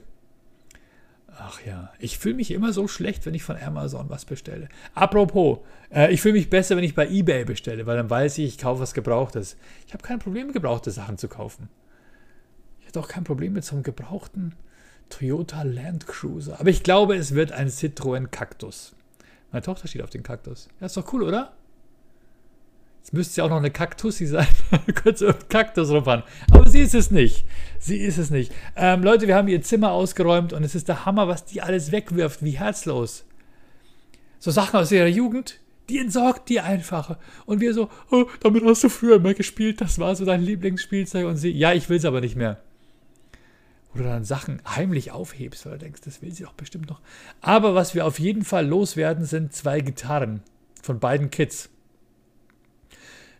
Ach 1.50 1.64
ja, 1.64 1.90
ich 1.99 2.19
fühle 2.19 2.35
mich 2.35 2.50
immer 2.50 2.75
so 2.75 2.88
schlecht, 2.88 3.25
wenn 3.25 3.33
ich 3.33 3.43
von 3.43 3.57
Amazon 3.57 4.11
was 4.11 4.26
bestelle. 4.26 4.69
Apropos, 4.95 5.61
äh, 5.90 6.12
ich 6.12 6.21
fühle 6.21 6.35
mich 6.35 6.50
besser, 6.50 6.76
wenn 6.76 6.85
ich 6.85 6.95
bei 6.95 7.09
eBay 7.09 7.47
bestelle, 7.47 7.87
weil 7.87 7.97
dann 7.97 8.11
weiß 8.11 8.37
ich, 8.37 8.45
ich 8.45 8.59
kaufe 8.59 8.83
was 8.83 8.93
Gebrauchtes. 8.93 9.57
Ich 9.87 9.95
habe 9.95 10.02
kein 10.02 10.19
Problem, 10.19 10.52
gebrauchte 10.52 10.90
Sachen 10.90 11.17
zu 11.17 11.26
kaufen. 11.26 11.71
Ich 12.81 12.88
hätte 12.88 13.00
auch 13.00 13.09
kein 13.09 13.25
Problem 13.25 13.55
mit 13.55 13.64
so 13.64 13.76
einem 13.76 13.83
gebrauchten 13.83 14.57
Toyota 15.09 15.62
Land 15.62 16.07
Cruiser. 16.07 16.61
Aber 16.61 16.69
ich 16.69 16.83
glaube, 16.83 17.17
es 17.17 17.35
wird 17.35 17.52
ein 17.52 17.69
Citroën 17.69 18.26
Cactus. 18.26 18.95
Meine 19.50 19.62
Tochter 19.62 19.88
steht 19.88 20.02
auf 20.02 20.11
den 20.11 20.23
Kaktus. 20.23 20.69
Ja, 20.81 20.87
ist 20.87 20.99
doch 20.99 21.11
cool, 21.14 21.23
oder? 21.23 21.52
Es 23.08 23.12
müsste 23.14 23.40
ja 23.40 23.46
auch 23.46 23.48
noch 23.48 23.56
eine 23.56 23.70
Kaktussi 23.70 24.26
sein. 24.26 24.46
Kurz 25.02 25.22
um 25.22 25.32
Kaktus 25.48 25.88
rumfahren. 25.88 26.24
Aber 26.50 26.68
sie 26.68 26.80
ist 26.80 26.94
es 26.94 27.10
nicht. 27.10 27.46
Sie 27.78 27.96
ist 27.96 28.18
es 28.18 28.28
nicht. 28.28 28.52
Ähm, 28.76 29.02
Leute, 29.02 29.26
wir 29.26 29.34
haben 29.34 29.48
ihr 29.48 29.62
Zimmer 29.62 29.92
ausgeräumt 29.92 30.52
und 30.52 30.62
es 30.62 30.74
ist 30.74 30.88
der 30.88 31.06
Hammer, 31.06 31.26
was 31.26 31.46
die 31.46 31.62
alles 31.62 31.90
wegwirft. 31.90 32.44
Wie 32.44 32.58
herzlos. 32.58 33.24
So 34.38 34.50
Sachen 34.50 34.78
aus 34.78 34.92
ihrer 34.92 35.06
Jugend, 35.06 35.58
die 35.88 36.00
entsorgt 36.00 36.50
die 36.50 36.60
einfach. 36.60 37.16
Und 37.46 37.62
wir 37.62 37.72
so, 37.72 37.88
oh, 38.10 38.26
damit 38.40 38.62
hast 38.62 38.84
du 38.84 38.90
früher 38.90 39.16
immer 39.16 39.32
gespielt. 39.32 39.80
Das 39.80 39.98
war 39.98 40.14
so 40.14 40.26
dein 40.26 40.42
Lieblingsspielzeug. 40.42 41.24
Und 41.24 41.38
sie, 41.38 41.50
ja, 41.50 41.72
ich 41.72 41.88
will 41.88 41.96
es 41.96 42.04
aber 42.04 42.20
nicht 42.20 42.36
mehr. 42.36 42.60
Oder 43.94 44.04
dann 44.04 44.24
Sachen 44.24 44.60
heimlich 44.68 45.12
aufhebst, 45.12 45.64
weil 45.64 45.72
du 45.72 45.78
denkst, 45.78 46.02
das 46.04 46.20
will 46.20 46.32
sie 46.32 46.42
doch 46.42 46.52
bestimmt 46.52 46.90
noch. 46.90 47.00
Aber 47.40 47.74
was 47.74 47.94
wir 47.94 48.04
auf 48.04 48.18
jeden 48.18 48.44
Fall 48.44 48.66
loswerden, 48.66 49.24
sind 49.24 49.54
zwei 49.54 49.80
Gitarren 49.80 50.42
von 50.82 51.00
beiden 51.00 51.30
Kids 51.30 51.70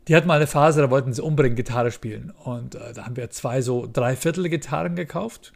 die 0.09 0.17
hatten 0.17 0.27
mal 0.27 0.37
eine 0.37 0.47
Phase, 0.47 0.81
da 0.81 0.91
wollten 0.91 1.13
sie 1.13 1.23
unbedingt 1.23 1.57
Gitarre 1.57 1.91
spielen. 1.91 2.31
Und 2.31 2.75
äh, 2.75 2.95
da 2.95 3.05
haben 3.05 3.17
wir 3.17 3.29
zwei 3.31 3.61
so 3.61 3.87
Dreiviertel-Gitarren 3.87 4.97
gekauft. 4.97 5.53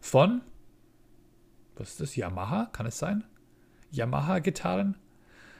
Von, 0.00 0.40
was 1.76 1.90
ist 1.90 2.00
das, 2.00 2.16
Yamaha? 2.16 2.70
Kann 2.72 2.86
es 2.86 2.98
sein? 2.98 3.24
Yamaha-Gitarren? 3.90 4.96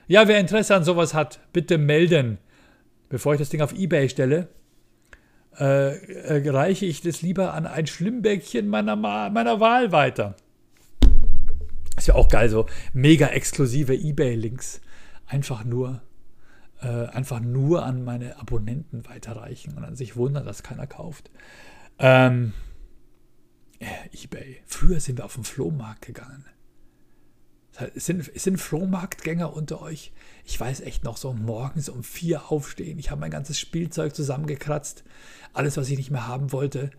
Ja, 0.06 0.28
wer 0.28 0.40
Interesse 0.40 0.74
an 0.74 0.84
sowas 0.84 1.12
hat, 1.12 1.40
bitte 1.52 1.78
melden. 1.78 2.38
Bevor 3.08 3.34
ich 3.34 3.38
das 3.38 3.50
Ding 3.50 3.60
auf 3.60 3.74
Ebay 3.74 4.08
stelle, 4.08 4.48
äh, 5.58 5.96
äh, 5.96 6.50
reiche 6.50 6.86
ich 6.86 7.02
das 7.02 7.22
lieber 7.22 7.52
an 7.54 7.66
ein 7.66 7.86
Schlimmbäckchen 7.86 8.66
meiner, 8.66 8.96
meiner 8.96 9.60
Wahl 9.60 9.92
weiter. 9.92 10.36
Ist 11.96 12.08
ja 12.08 12.14
auch 12.14 12.28
geil, 12.28 12.48
so 12.48 12.66
mega 12.92 13.26
exklusive 13.28 13.94
Ebay-Links. 13.94 14.80
Einfach 15.26 15.64
nur 15.64 16.02
äh, 16.82 17.06
einfach 17.06 17.40
nur 17.40 17.84
an 17.84 18.04
meine 18.04 18.38
Abonnenten 18.38 19.06
weiterreichen 19.06 19.74
und 19.74 19.82
dann 19.82 19.96
sich 19.96 20.16
wundern, 20.16 20.44
dass 20.44 20.62
keiner 20.62 20.86
kauft. 20.86 21.30
Ähm, 21.98 22.52
äh, 23.78 24.24
eBay. 24.24 24.62
Früher 24.66 25.00
sind 25.00 25.18
wir 25.18 25.24
auf 25.24 25.34
den 25.34 25.44
Flohmarkt 25.44 26.02
gegangen. 26.02 26.44
Sind, 27.94 28.30
sind 28.34 28.58
Flohmarktgänger 28.58 29.52
unter 29.52 29.82
euch? 29.82 30.12
Ich 30.44 30.58
weiß 30.58 30.80
echt 30.80 31.04
noch 31.04 31.18
so 31.18 31.34
morgens 31.34 31.90
um 31.90 32.02
vier 32.02 32.50
aufstehen. 32.50 32.98
Ich 32.98 33.10
habe 33.10 33.20
mein 33.20 33.30
ganzes 33.30 33.58
Spielzeug 33.58 34.14
zusammengekratzt. 34.14 35.04
Alles, 35.52 35.76
was 35.76 35.90
ich 35.90 35.98
nicht 35.98 36.10
mehr 36.10 36.26
haben 36.26 36.52
wollte. 36.52 36.90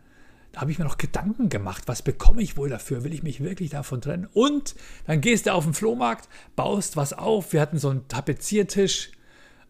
Da 0.52 0.62
habe 0.62 0.72
ich 0.72 0.78
mir 0.78 0.86
noch 0.86 1.00
Gedanken 1.00 1.50
gemacht. 1.50 1.84
Was 1.88 2.04
bekomme 2.04 2.44
ich 2.44 2.58
wohl 2.58 2.70
dafür? 2.70 3.04
Will 3.04 3.14
ich 3.14 3.24
mich 3.24 3.42
wirklich 3.42 3.72
davon 3.72 4.02
trennen? 4.02 4.28
Und 4.34 4.76
dann 5.08 5.20
gehst 5.20 5.48
du 5.48 5.54
auf 5.54 5.64
den 5.64 5.74
Flohmarkt, 5.74 6.30
baust 6.56 6.96
was 6.96 7.14
auf. 7.14 7.54
Wir 7.54 7.62
hatten 7.62 7.80
so 7.80 7.90
einen 7.90 8.08
Tapeziertisch 8.08 9.12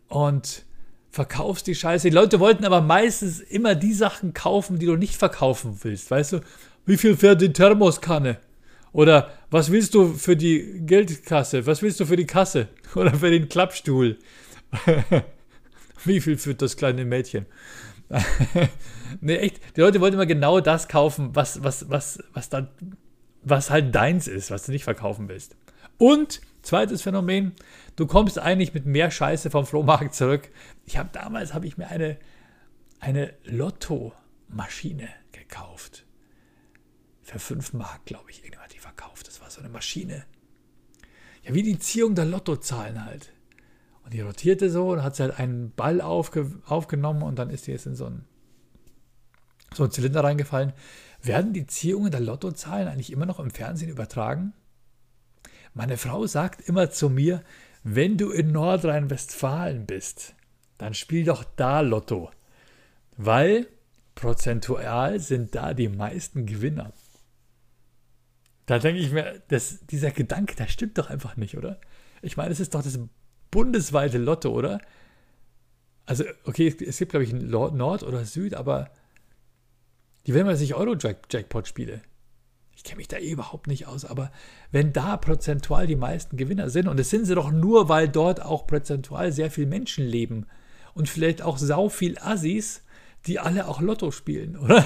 und 0.07 0.63
verkaufst 1.11 1.67
die 1.67 1.75
Scheiße. 1.75 2.09
Die 2.09 2.15
Leute 2.15 2.39
wollten 2.39 2.65
aber 2.65 2.81
meistens 2.81 3.39
immer 3.39 3.75
die 3.75 3.93
Sachen 3.93 4.33
kaufen, 4.33 4.79
die 4.79 4.85
du 4.85 4.95
nicht 4.95 5.15
verkaufen 5.15 5.79
willst. 5.81 6.11
Weißt 6.11 6.33
du, 6.33 6.41
wie 6.85 6.97
viel 6.97 7.17
fährt 7.17 7.41
die 7.41 7.53
Thermoskanne? 7.53 8.37
Oder 8.93 9.31
was 9.49 9.71
willst 9.71 9.93
du 9.93 10.13
für 10.13 10.35
die 10.35 10.81
Geldkasse? 10.85 11.65
Was 11.65 11.81
willst 11.81 11.99
du 11.99 12.05
für 12.05 12.15
die 12.15 12.25
Kasse? 12.25 12.67
Oder 12.95 13.13
für 13.13 13.31
den 13.31 13.49
Klappstuhl? 13.49 14.17
wie 16.05 16.21
viel 16.21 16.37
führt 16.37 16.61
das 16.61 16.77
kleine 16.77 17.05
Mädchen? 17.05 17.45
nee, 19.21 19.35
echt, 19.35 19.59
die 19.75 19.81
Leute 19.81 19.99
wollten 19.99 20.15
immer 20.15 20.25
genau 20.25 20.59
das 20.61 20.87
kaufen, 20.87 21.31
was, 21.33 21.63
was, 21.63 21.89
was, 21.89 22.19
was 22.33 22.49
dann, 22.49 22.69
was 23.43 23.69
halt 23.69 23.93
deins 23.93 24.27
ist, 24.27 24.49
was 24.49 24.65
du 24.65 24.71
nicht 24.71 24.83
verkaufen 24.83 25.27
willst. 25.27 25.55
Und 25.97 26.41
zweites 26.61 27.01
Phänomen, 27.01 27.53
Du 27.98 28.06
kommst 28.06 28.38
eigentlich 28.38 28.75
mit 28.75 28.86
mehr 28.86 29.10
Scheiße 29.10 29.50
vom 29.50 29.66
Flohmarkt 29.66 30.13
zurück. 30.13 30.50
Ich 30.86 30.98
habe 30.98 31.10
damals 31.12 31.56
habe 31.56 31.66
ich 31.66 31.77
mir 31.77 31.88
eine, 31.88 32.18
eine 33.00 33.34
Lotto-Maschine 33.44 35.10
gekauft. 35.32 36.06
Für 37.24 37.39
5 37.39 37.74
Mark, 37.74 38.06
glaube 38.06 38.30
ich, 38.30 38.44
hat 38.60 38.74
die 38.74 38.80
verkauft. 38.80 39.27
Das 39.27 39.42
war 39.42 39.50
so 39.50 39.60
eine 39.60 39.70
Maschine. 39.70 40.25
Ja, 41.42 41.56
wie 41.56 41.63
die 41.63 41.80
Ziehung 41.80 42.13
der 42.13 42.25
Lottozahlen 42.25 43.04
halt. 43.04 43.34
Und 44.04 44.13
die 44.13 44.22
rotierte 44.22 44.70
so 44.70 44.92
und 44.92 45.01
hat 45.01 45.16
sie 45.16 45.24
halt 45.24 45.39
einen 45.39 45.72
Ball 45.72 46.00
aufge 46.00 46.51
aufgenommen 46.68 47.24
und 47.24 47.39
dann 47.39 47.50
ist 47.50 47.66
die 47.66 47.72
jetzt 47.72 47.88
in 47.88 47.96
so 47.96 48.06
einen, 48.06 48.25
so 49.74 49.84
einen 49.84 49.92
Zylinder 49.92 50.24
reingefallen. 50.24 50.74
Werden 51.24 51.51
die 51.51 51.66
Ziehungen 51.66 52.12
der 52.12 52.22
Lottozahlen 52.22 52.88
eigentlich 52.88 53.12
immer 53.12 53.25
noch 53.25 53.39
im 53.39 53.50
Fernsehen 53.50 53.89
übertragen? 53.89 54.54
Meine 55.74 55.98
Frau 55.98 56.27
sagt 56.27 56.62
immer 56.62 56.92
zu 56.92 57.10
mir, 57.10 57.44
wenn 57.89 58.17
du 58.17 58.32
in 58.32 58.51
Nordrhein-Westfalen 58.51 59.86
bist, 59.86 60.36
dann 60.77 60.94
spiel 60.94 61.24
doch 61.24 61.46
da 61.56 61.79
Lotto, 61.79 62.32
weil 63.15 63.67
prozentual 64.13 65.22
sind 65.22 65.56
da 65.56 65.74
die 65.74 65.88
meisten 65.88 66.46
Gewinner. 66.46 66.91
Da 68.65 68.79
denke 68.79 69.00
ich 69.00 69.12
mir, 69.12 69.41
das, 69.48 69.86
dieser 69.86 70.12
Gedanke, 70.12 70.56
der 70.56 70.67
stimmt 70.67 70.98
doch 70.98 71.10
einfach 71.10 71.38
nicht, 71.38 71.56
oder? 71.56 71.79
Ich 72.22 72.36
meine, 72.36 72.51
es 72.51 72.60
ist 72.60 72.75
doch 72.75 72.84
das 72.84 73.00
bundesweite 73.51 74.17
Lotto, 74.17 74.51
oder? 74.51 74.82
Also, 76.06 76.25
okay, 76.44 76.67
es 76.86 76.98
gibt, 76.98 77.12
glaube 77.12 77.24
ich, 77.24 77.32
Nord 77.32 78.03
oder 78.03 78.25
Süd, 78.25 78.53
aber 78.53 78.91
die 80.25 80.34
werden 80.34 80.46
mal 80.46 80.58
sich 80.58 80.75
Euro-Jackpot-Spiele 80.75 82.01
ich 82.77 82.84
kenne 82.84 82.98
mich 82.98 83.07
da 83.07 83.17
eh 83.17 83.31
überhaupt 83.31 83.65
nicht 83.65 83.88
aus, 83.88 84.05
aber 84.05 84.31
wenn 84.72 84.93
da 84.93 85.17
prozentual 85.17 85.88
die 85.88 85.96
meisten 85.96 86.38
Gewinner 86.38 86.69
sind, 86.69 86.88
und 86.88 87.00
es 87.00 87.10
sind 87.10 87.25
sie 87.25 87.34
doch 87.34 87.51
nur, 87.51 87.89
weil 87.89 88.07
dort 88.07 88.39
auch 88.39 88.67
prozentual 88.67 89.31
sehr 89.31 89.50
viele 89.50 89.65
Menschen 89.65 90.05
leben 90.05 90.46
und 90.93 91.10
vielleicht 91.10 91.41
auch 91.41 91.57
sau 91.57 91.89
viel 91.89 92.19
Assis, 92.19 92.84
die 93.25 93.39
alle 93.39 93.67
auch 93.67 93.81
Lotto 93.81 94.12
spielen, 94.12 94.55
oder? 94.63 94.86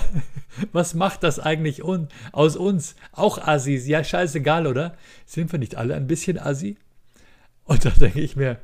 Was 0.72 0.94
macht 0.94 1.24
das 1.24 1.38
eigentlich 1.38 1.84
un 1.84 2.08
aus 2.32 2.56
uns? 2.56 2.96
Auch 3.12 3.46
Assis, 3.46 3.86
ja, 3.88 4.06
scheißegal, 4.06 4.68
oder? 4.68 4.96
Sind 5.26 5.52
wir 5.52 5.60
nicht 5.60 5.76
alle 5.76 5.96
ein 5.96 6.08
bisschen 6.08 6.40
Assi? 6.40 6.78
Und 7.66 7.84
da 7.84 7.90
denke 7.90 8.22
ich 8.22 8.38
mir, 8.38 8.58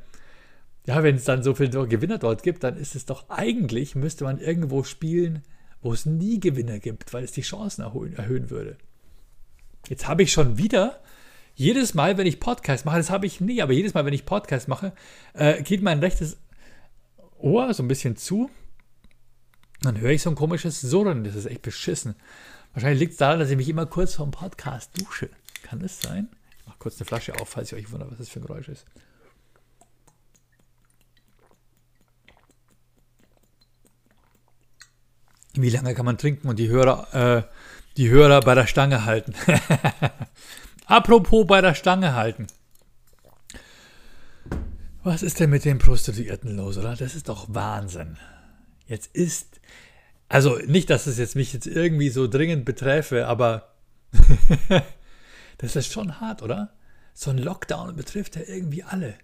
ja, 0.85 1.03
wenn 1.03 1.17
es 1.17 1.25
dann 1.25 1.43
so 1.43 1.53
viele 1.53 1.85
Gewinner 1.89 2.17
dort 2.17 2.43
gibt, 2.43 2.63
dann 2.63 2.77
ist 2.77 2.95
es 2.95 3.05
doch 3.05 3.29
eigentlich, 3.29 3.93
müsste 3.93 4.23
man 4.23 4.39
irgendwo 4.39 4.83
spielen, 4.83 5.43
wo 5.81 5.91
es 5.91 6.05
nie 6.05 6.39
Gewinner 6.39 6.79
gibt, 6.79 7.13
weil 7.13 7.25
es 7.25 7.33
die 7.33 7.41
Chancen 7.41 7.81
erhöhen, 7.81 8.15
erhöhen 8.15 8.49
würde. 8.49 8.77
Jetzt 9.89 10.07
habe 10.07 10.23
ich 10.23 10.31
schon 10.31 10.57
wieder, 10.57 11.01
jedes 11.55 11.93
Mal, 11.93 12.17
wenn 12.17 12.27
ich 12.27 12.39
Podcast 12.39 12.85
mache, 12.85 12.97
das 12.97 13.09
habe 13.09 13.25
ich 13.25 13.41
nie, 13.41 13.61
aber 13.61 13.73
jedes 13.73 13.93
Mal, 13.93 14.05
wenn 14.05 14.13
ich 14.13 14.25
Podcast 14.25 14.67
mache, 14.67 14.93
äh, 15.33 15.61
geht 15.63 15.81
mein 15.81 15.99
rechtes 15.99 16.37
Ohr 17.39 17.73
so 17.73 17.83
ein 17.83 17.87
bisschen 17.87 18.15
zu. 18.15 18.49
Dann 19.81 19.99
höre 19.99 20.11
ich 20.11 20.21
so 20.21 20.29
ein 20.29 20.35
komisches 20.35 20.81
Surren. 20.81 21.23
Das 21.23 21.35
ist 21.35 21.45
echt 21.45 21.61
beschissen. 21.61 22.15
Wahrscheinlich 22.73 22.99
liegt 22.99 23.13
es 23.13 23.17
daran, 23.17 23.39
dass 23.39 23.49
ich 23.49 23.57
mich 23.57 23.69
immer 23.69 23.85
kurz 23.85 24.15
vor 24.15 24.25
dem 24.25 24.31
Podcast 24.31 24.91
dusche. 24.99 25.29
Kann 25.63 25.79
das 25.79 26.01
sein? 26.01 26.29
Ich 26.59 26.67
mache 26.67 26.77
kurz 26.79 26.99
eine 26.99 27.05
Flasche 27.05 27.33
auf, 27.39 27.49
falls 27.49 27.71
ihr 27.71 27.77
euch 27.77 27.91
wundert, 27.91 28.11
was 28.11 28.17
das 28.17 28.29
für 28.29 28.39
ein 28.39 28.45
Geräusch 28.45 28.67
ist. 28.67 28.85
Wie 35.53 35.69
lange 35.69 35.95
kann 35.95 36.05
man 36.05 36.19
trinken 36.19 36.49
und 36.49 36.59
die 36.59 36.69
Hörer 36.69 37.37
äh, 37.37 37.43
die 37.97 38.09
Hörer 38.09 38.41
bei 38.41 38.55
der 38.55 38.67
Stange 38.67 39.05
halten. 39.05 39.33
Apropos 40.85 41.45
bei 41.47 41.61
der 41.61 41.73
Stange 41.73 42.13
halten. 42.13 42.47
Was 45.03 45.23
ist 45.23 45.39
denn 45.39 45.49
mit 45.49 45.65
den 45.65 45.79
Prostituierten 45.79 46.55
los, 46.55 46.77
oder? 46.77 46.95
Das 46.95 47.15
ist 47.15 47.29
doch 47.29 47.47
Wahnsinn. 47.49 48.17
Jetzt 48.85 49.15
ist, 49.15 49.59
also 50.29 50.57
nicht, 50.67 50.89
dass 50.89 51.07
es 51.07 51.17
jetzt 51.17 51.35
mich 51.35 51.53
jetzt 51.53 51.67
irgendwie 51.67 52.09
so 52.09 52.27
dringend 52.27 52.65
beträfe, 52.65 53.27
aber 53.27 53.73
das 55.57 55.75
ist 55.75 55.91
schon 55.91 56.21
hart, 56.21 56.41
oder? 56.43 56.73
So 57.13 57.31
ein 57.31 57.37
Lockdown 57.37 57.95
betrifft 57.95 58.35
ja 58.35 58.43
irgendwie 58.45 58.83
alle. 58.83 59.15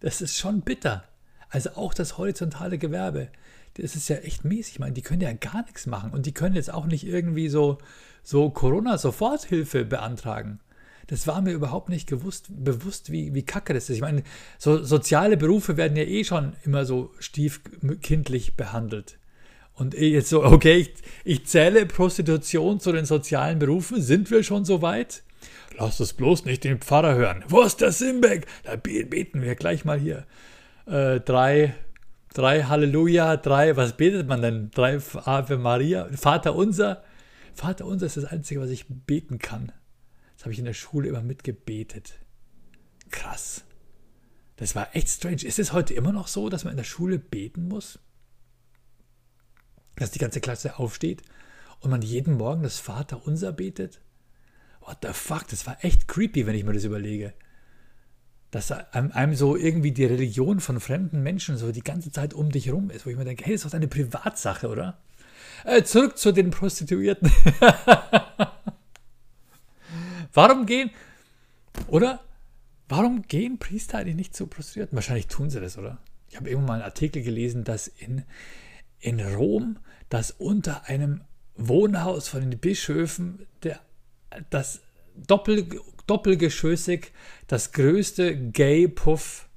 Das 0.00 0.20
ist 0.20 0.36
schon 0.36 0.62
bitter. 0.62 1.04
Also 1.48 1.70
auch 1.76 1.94
das 1.94 2.18
horizontale 2.18 2.76
Gewerbe. 2.76 3.28
Das 3.74 3.94
ist 3.94 4.08
ja 4.08 4.16
echt 4.16 4.44
mies. 4.44 4.68
Ich 4.68 4.78
meine, 4.78 4.94
die 4.94 5.02
können 5.02 5.20
ja 5.20 5.32
gar 5.32 5.62
nichts 5.62 5.86
machen. 5.86 6.10
Und 6.10 6.26
die 6.26 6.32
können 6.32 6.56
jetzt 6.56 6.72
auch 6.72 6.86
nicht 6.86 7.06
irgendwie 7.06 7.48
so 7.48 7.78
so 8.26 8.50
Corona-Soforthilfe 8.50 9.84
beantragen. 9.84 10.58
Das 11.06 11.28
war 11.28 11.40
mir 11.40 11.52
überhaupt 11.52 11.88
nicht 11.88 12.08
gewusst, 12.08 12.46
bewusst, 12.48 13.12
wie, 13.12 13.32
wie 13.34 13.44
kacke 13.44 13.72
das 13.72 13.88
ist. 13.88 13.96
Ich 13.96 14.02
meine, 14.02 14.24
so, 14.58 14.82
soziale 14.82 15.36
Berufe 15.36 15.76
werden 15.76 15.96
ja 15.96 16.02
eh 16.02 16.24
schon 16.24 16.54
immer 16.64 16.84
so 16.84 17.12
stiefkindlich 17.20 18.56
behandelt. 18.56 19.18
Und 19.74 19.94
jetzt 19.94 20.30
so, 20.30 20.42
okay, 20.42 20.74
ich, 20.74 20.94
ich 21.22 21.46
zähle 21.46 21.86
Prostitution 21.86 22.80
zu 22.80 22.90
den 22.90 23.04
sozialen 23.04 23.60
Berufen. 23.60 24.02
Sind 24.02 24.28
wir 24.32 24.42
schon 24.42 24.64
so 24.64 24.82
weit? 24.82 25.22
Lass 25.78 26.00
es 26.00 26.12
bloß 26.12 26.46
nicht 26.46 26.64
den 26.64 26.80
Pfarrer 26.80 27.14
hören. 27.14 27.44
Wo 27.46 27.62
ist 27.62 27.80
der 27.80 27.92
Simbeck? 27.92 28.46
Da 28.64 28.74
beten 28.74 29.40
wir 29.40 29.54
gleich 29.54 29.84
mal 29.84 30.00
hier. 30.00 30.26
Äh, 30.86 31.20
drei, 31.20 31.74
drei 32.34 32.64
Halleluja, 32.64 33.36
drei, 33.36 33.76
was 33.76 33.96
betet 33.96 34.26
man 34.26 34.42
denn? 34.42 34.70
Drei 34.74 34.98
Ave 35.24 35.58
Maria, 35.58 36.08
Vater 36.16 36.56
unser. 36.56 37.04
Vater 37.56 37.86
unser 37.86 38.06
ist 38.06 38.18
das 38.18 38.26
Einzige, 38.26 38.60
was 38.60 38.70
ich 38.70 38.86
beten 38.86 39.38
kann. 39.38 39.72
Das 40.36 40.44
habe 40.44 40.52
ich 40.52 40.58
in 40.58 40.66
der 40.66 40.74
Schule 40.74 41.08
immer 41.08 41.22
mitgebetet. 41.22 42.20
Krass. 43.10 43.64
Das 44.56 44.74
war 44.74 44.94
echt 44.94 45.08
strange. 45.08 45.42
Ist 45.42 45.58
es 45.58 45.72
heute 45.72 45.94
immer 45.94 46.12
noch 46.12 46.28
so, 46.28 46.50
dass 46.50 46.64
man 46.64 46.72
in 46.72 46.76
der 46.76 46.84
Schule 46.84 47.18
beten 47.18 47.68
muss? 47.68 47.98
Dass 49.96 50.10
die 50.10 50.18
ganze 50.18 50.42
Klasse 50.42 50.78
aufsteht 50.78 51.22
und 51.80 51.90
man 51.90 52.02
jeden 52.02 52.34
Morgen 52.34 52.62
das 52.62 52.78
Vaterunser 52.78 53.52
betet? 53.52 54.02
What 54.80 54.98
the 55.02 55.14
fuck? 55.14 55.48
Das 55.48 55.66
war 55.66 55.82
echt 55.82 56.08
creepy, 56.08 56.46
wenn 56.46 56.54
ich 56.54 56.64
mir 56.64 56.74
das 56.74 56.84
überlege. 56.84 57.32
Dass 58.50 58.70
einem 58.70 59.34
so 59.34 59.56
irgendwie 59.56 59.92
die 59.92 60.04
Religion 60.04 60.60
von 60.60 60.78
fremden 60.78 61.22
Menschen 61.22 61.56
so 61.56 61.72
die 61.72 61.82
ganze 61.82 62.12
Zeit 62.12 62.34
um 62.34 62.50
dich 62.50 62.70
rum 62.70 62.90
ist, 62.90 63.06
wo 63.06 63.10
ich 63.10 63.16
mir 63.16 63.24
denke, 63.24 63.44
hey, 63.44 63.54
das 63.54 63.60
ist 63.60 63.64
doch 63.64 63.70
deine 63.72 63.88
Privatsache, 63.88 64.68
oder? 64.68 65.02
Äh, 65.64 65.82
zurück 65.82 66.18
zu 66.18 66.32
den 66.32 66.50
Prostituierten. 66.50 67.32
Warum 70.32 70.66
gehen, 70.66 70.90
oder? 71.88 72.20
Warum 72.88 73.22
gehen 73.22 73.58
Priester 73.58 73.98
eigentlich 73.98 74.16
nicht 74.16 74.36
zu 74.36 74.46
Prostituierten? 74.46 74.96
Wahrscheinlich 74.96 75.26
tun 75.26 75.50
sie 75.50 75.60
das, 75.60 75.78
oder? 75.78 75.98
Ich 76.28 76.36
habe 76.36 76.48
irgendwann 76.48 76.66
mal 76.66 76.74
einen 76.74 76.82
Artikel 76.82 77.22
gelesen, 77.22 77.64
dass 77.64 77.88
in, 77.88 78.24
in 79.00 79.20
Rom, 79.20 79.78
dass 80.08 80.30
unter 80.30 80.84
einem 80.84 81.22
Wohnhaus 81.56 82.28
von 82.28 82.48
den 82.48 82.58
Bischöfen 82.60 83.46
der, 83.62 83.80
das 84.50 84.82
doppel, 85.14 85.68
doppelgeschossig 86.06 87.12
das 87.46 87.72
größte 87.72 88.36
Gay-Puff 88.50 89.48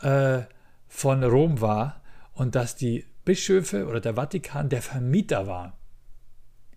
äh, 0.00 0.42
von 0.88 1.22
Rom 1.22 1.60
war 1.60 2.02
und 2.32 2.54
dass 2.54 2.76
die 2.76 3.04
Bischöfe 3.26 3.86
oder 3.86 4.00
der 4.00 4.14
Vatikan 4.14 4.70
der 4.70 4.80
Vermieter 4.80 5.46
war. 5.46 5.76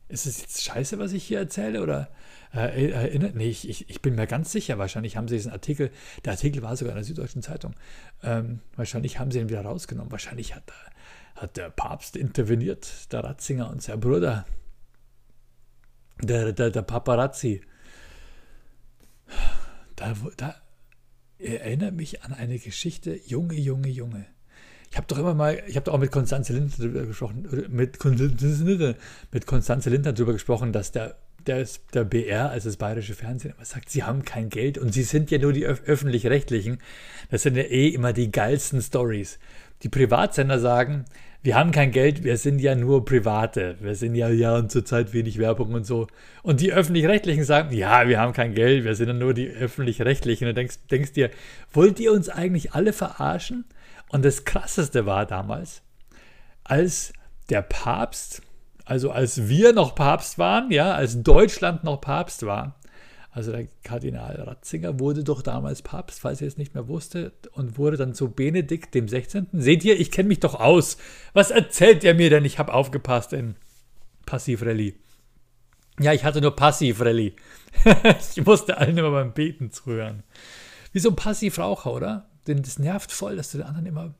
Ist 0.10 0.26
es 0.26 0.42
jetzt 0.42 0.64
scheiße, 0.64 0.98
was 0.98 1.14
ich 1.14 1.24
hier 1.24 1.38
erzähle? 1.38 1.84
Oder 1.84 2.10
äh, 2.52 2.90
erinnert? 2.90 3.36
Nee, 3.36 3.48
ich, 3.48 3.70
ich, 3.70 3.90
ich, 3.90 4.02
bin 4.02 4.16
mir 4.16 4.26
ganz 4.26 4.52
sicher. 4.52 4.80
Wahrscheinlich 4.80 5.16
haben 5.16 5.28
sie 5.28 5.36
diesen 5.36 5.52
Artikel, 5.52 5.92
der 6.26 6.34
Artikel 6.34 6.64
war 6.64 6.76
sogar 6.76 6.94
in 6.94 6.98
der 6.98 7.06
Süddeutschen 7.06 7.44
Zeitung. 7.44 7.76
Ähm, 8.24 8.60
wahrscheinlich 8.76 9.20
haben 9.20 9.30
sie 9.30 9.40
ihn 9.40 9.50
wieder 9.50 9.62
rausgenommen. 9.62 10.12
Wahrscheinlich 10.12 10.56
hat, 10.56 10.64
hat 11.36 11.56
der 11.56 11.70
Papst 11.70 12.18
interveniert, 12.18 13.14
der 13.14 13.24
Ratzinger 13.24 13.70
und 13.70 13.84
sein 13.84 14.00
Bruder. 14.00 14.48
Der, 16.24 16.52
der, 16.52 16.72
der 16.72 16.82
Paparazzi. 16.82 17.62
Da, 19.96 20.16
da 20.38 20.56
erinnert 21.38 21.94
mich 21.94 22.24
an 22.24 22.34
eine 22.34 22.58
Geschichte, 22.58 23.16
Junge, 23.28 23.54
Junge, 23.54 23.90
Junge. 23.90 24.26
Ich 24.92 24.98
habe 24.98 25.08
doch 25.08 25.18
immer 25.18 25.34
mal, 25.34 25.62
ich 25.68 25.76
habe 25.76 25.86
doch 25.86 25.94
auch 25.94 26.00
mit 26.00 26.12
Konstanze 26.12 26.54
Lindner 26.54 26.76
darüber 26.78 27.06
gesprochen, 27.06 27.48
mit, 27.70 28.04
mit 29.32 29.46
Konstanze 29.46 29.90
Lindner 29.90 30.14
darüber 30.14 30.34
gesprochen, 30.34 30.74
dass 30.74 30.92
der, 30.92 31.16
der, 31.46 31.68
der 31.94 32.04
BR, 32.04 32.50
also 32.50 32.70
das 32.70 32.78
bayerische 32.78 33.14
Fernsehen, 33.14 33.54
immer 33.56 33.66
sagt, 33.66 33.90
sie 33.90 34.04
haben 34.04 34.26
kein 34.26 34.50
Geld 34.50 34.78
und 34.78 34.94
sie 34.94 35.04
sind 35.04 35.30
ja 35.30 35.38
nur 35.38 35.54
die 35.54 35.66
öffentlich-rechtlichen. 35.66 36.80
Das 37.30 37.44
sind 37.44 37.56
ja 37.56 37.64
eh 37.64 37.90
immer 37.90 38.14
die 38.14 38.32
geilsten 38.32 38.82
Stories. 38.82 39.38
Die 39.84 39.90
Privatsender 39.90 40.60
sagen, 40.60 41.06
wir 41.42 41.56
haben 41.56 41.72
kein 41.72 41.92
Geld, 41.92 42.26
wir 42.26 42.36
sind 42.36 42.60
ja 42.60 42.76
nur 42.76 43.06
Private. 43.06 43.78
Wir 43.80 43.96
sind 43.96 44.16
ja, 44.16 44.28
ja, 44.28 44.58
und 44.58 44.72
zurzeit 44.72 45.14
wenig 45.14 45.38
Werbung 45.38 45.74
und 45.74 45.86
so. 45.86 46.08
Und 46.44 46.60
die 46.60 46.74
Öffentlich-Rechtlichen 46.74 47.46
sagen, 47.46 47.74
ja, 47.74 48.10
wir 48.10 48.20
haben 48.20 48.34
kein 48.34 48.54
Geld, 48.54 48.84
wir 48.84 48.94
sind 48.96 49.08
ja 49.08 49.14
nur 49.14 49.34
die 49.34 49.48
Öffentlich-Rechtlichen. 49.48 50.48
Und 50.48 50.56
du 50.56 50.56
denkst, 50.56 50.80
denkst 50.92 51.14
dir, 51.14 51.30
wollt 51.72 52.00
ihr 52.02 52.12
uns 52.12 52.28
eigentlich 52.28 52.74
alle 52.74 52.92
verarschen? 52.92 53.64
Und 54.10 54.26
das 54.26 54.44
Krasseste 54.44 55.06
war 55.06 55.26
damals, 55.26 55.82
als 56.64 57.14
der 57.50 57.62
Papst, 57.62 58.42
also 58.86 59.12
als 59.12 59.48
wir 59.48 59.74
noch 59.74 59.96
Papst 59.96 60.38
waren, 60.38 60.72
ja, 60.72 60.94
als 60.94 61.22
Deutschland 61.24 61.84
noch 61.84 62.02
Papst 62.02 62.46
war, 62.46 62.80
also 63.32 63.52
der 63.52 63.68
Kardinal 63.84 64.36
Ratzinger 64.42 65.00
wurde 65.00 65.24
doch 65.24 65.44
damals 65.44 65.84
Papst, 65.84 66.20
falls 66.20 66.42
ihr 66.42 66.48
es 66.48 66.58
nicht 66.58 66.74
mehr 66.74 66.88
wusstet, 66.88 67.48
und 67.48 67.78
wurde 67.78 67.98
dann 67.98 68.16
zu 68.16 68.32
Benedikt 68.32 68.96
dem 68.96 69.08
16. 69.08 69.48
Seht 69.54 69.86
ihr, 69.86 70.00
ich 70.00 70.12
kenne 70.12 70.30
mich 70.30 70.40
doch 70.40 70.60
aus. 70.60 70.98
Was 71.34 71.52
erzählt 71.52 72.04
ihr 72.04 72.16
mir 72.16 72.32
denn? 72.32 72.46
Ich 72.46 72.58
habe 72.58 72.74
aufgepasst 72.74 73.34
in 73.34 73.56
Passivrallye. 74.26 74.96
Ja, 76.00 76.14
ich 76.14 76.24
hatte 76.24 76.42
nur 76.42 76.56
Passivrallye. 76.56 77.36
ich 78.36 78.46
musste 78.46 78.78
allen 78.78 78.98
immer 78.98 79.12
beim 79.12 79.34
Beten 79.34 79.72
zuhören. 79.72 80.24
Wie 80.92 81.00
so 81.00 81.10
ein 81.10 81.16
Passivraucher, 81.16 81.94
oder? 81.94 82.30
Denn 82.50 82.64
das 82.64 82.80
nervt 82.80 83.12
voll, 83.12 83.36
dass 83.36 83.52
du 83.52 83.60
den 83.60 83.68
anderen 83.68 83.86
immer. 83.86 84.14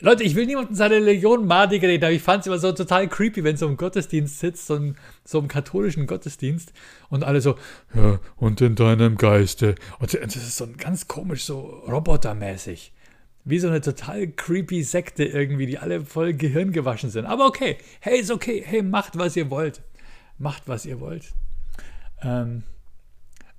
Leute, 0.00 0.22
ich 0.22 0.36
will 0.36 0.46
niemanden 0.46 0.76
seine 0.76 0.94
Religion 0.94 1.44
madig 1.44 1.82
reden, 1.82 2.04
aber 2.04 2.12
ich 2.12 2.22
fand 2.22 2.42
es 2.42 2.46
immer 2.46 2.60
so 2.60 2.70
total 2.70 3.08
creepy, 3.08 3.42
wenn 3.42 3.56
so 3.56 3.66
im 3.66 3.76
Gottesdienst 3.76 4.38
sitzt, 4.38 4.68
so, 4.68 4.76
ein, 4.76 4.96
so 5.24 5.40
im 5.40 5.48
katholischen 5.48 6.06
Gottesdienst 6.06 6.72
und 7.10 7.24
alle 7.24 7.40
so, 7.40 7.56
ja, 7.94 8.20
und 8.36 8.60
in 8.60 8.76
deinem 8.76 9.16
Geiste. 9.16 9.74
Und 9.98 10.14
das 10.14 10.36
ist 10.36 10.56
so 10.56 10.66
ein 10.66 10.76
ganz 10.76 11.08
komisch, 11.08 11.44
so 11.44 11.82
robotermäßig. 11.88 12.92
Wie 13.44 13.58
so 13.58 13.66
eine 13.66 13.80
total 13.80 14.28
creepy 14.28 14.84
Sekte 14.84 15.24
irgendwie, 15.24 15.66
die 15.66 15.78
alle 15.78 16.06
voll 16.06 16.32
Gehirn 16.32 16.70
gewaschen 16.70 17.10
sind. 17.10 17.26
Aber 17.26 17.46
okay, 17.46 17.78
hey, 17.98 18.20
ist 18.20 18.30
okay, 18.30 18.62
hey, 18.64 18.82
macht, 18.82 19.18
was 19.18 19.34
ihr 19.34 19.50
wollt. 19.50 19.82
Macht, 20.38 20.68
was 20.68 20.86
ihr 20.86 21.00
wollt. 21.00 21.24
Ähm, 22.22 22.62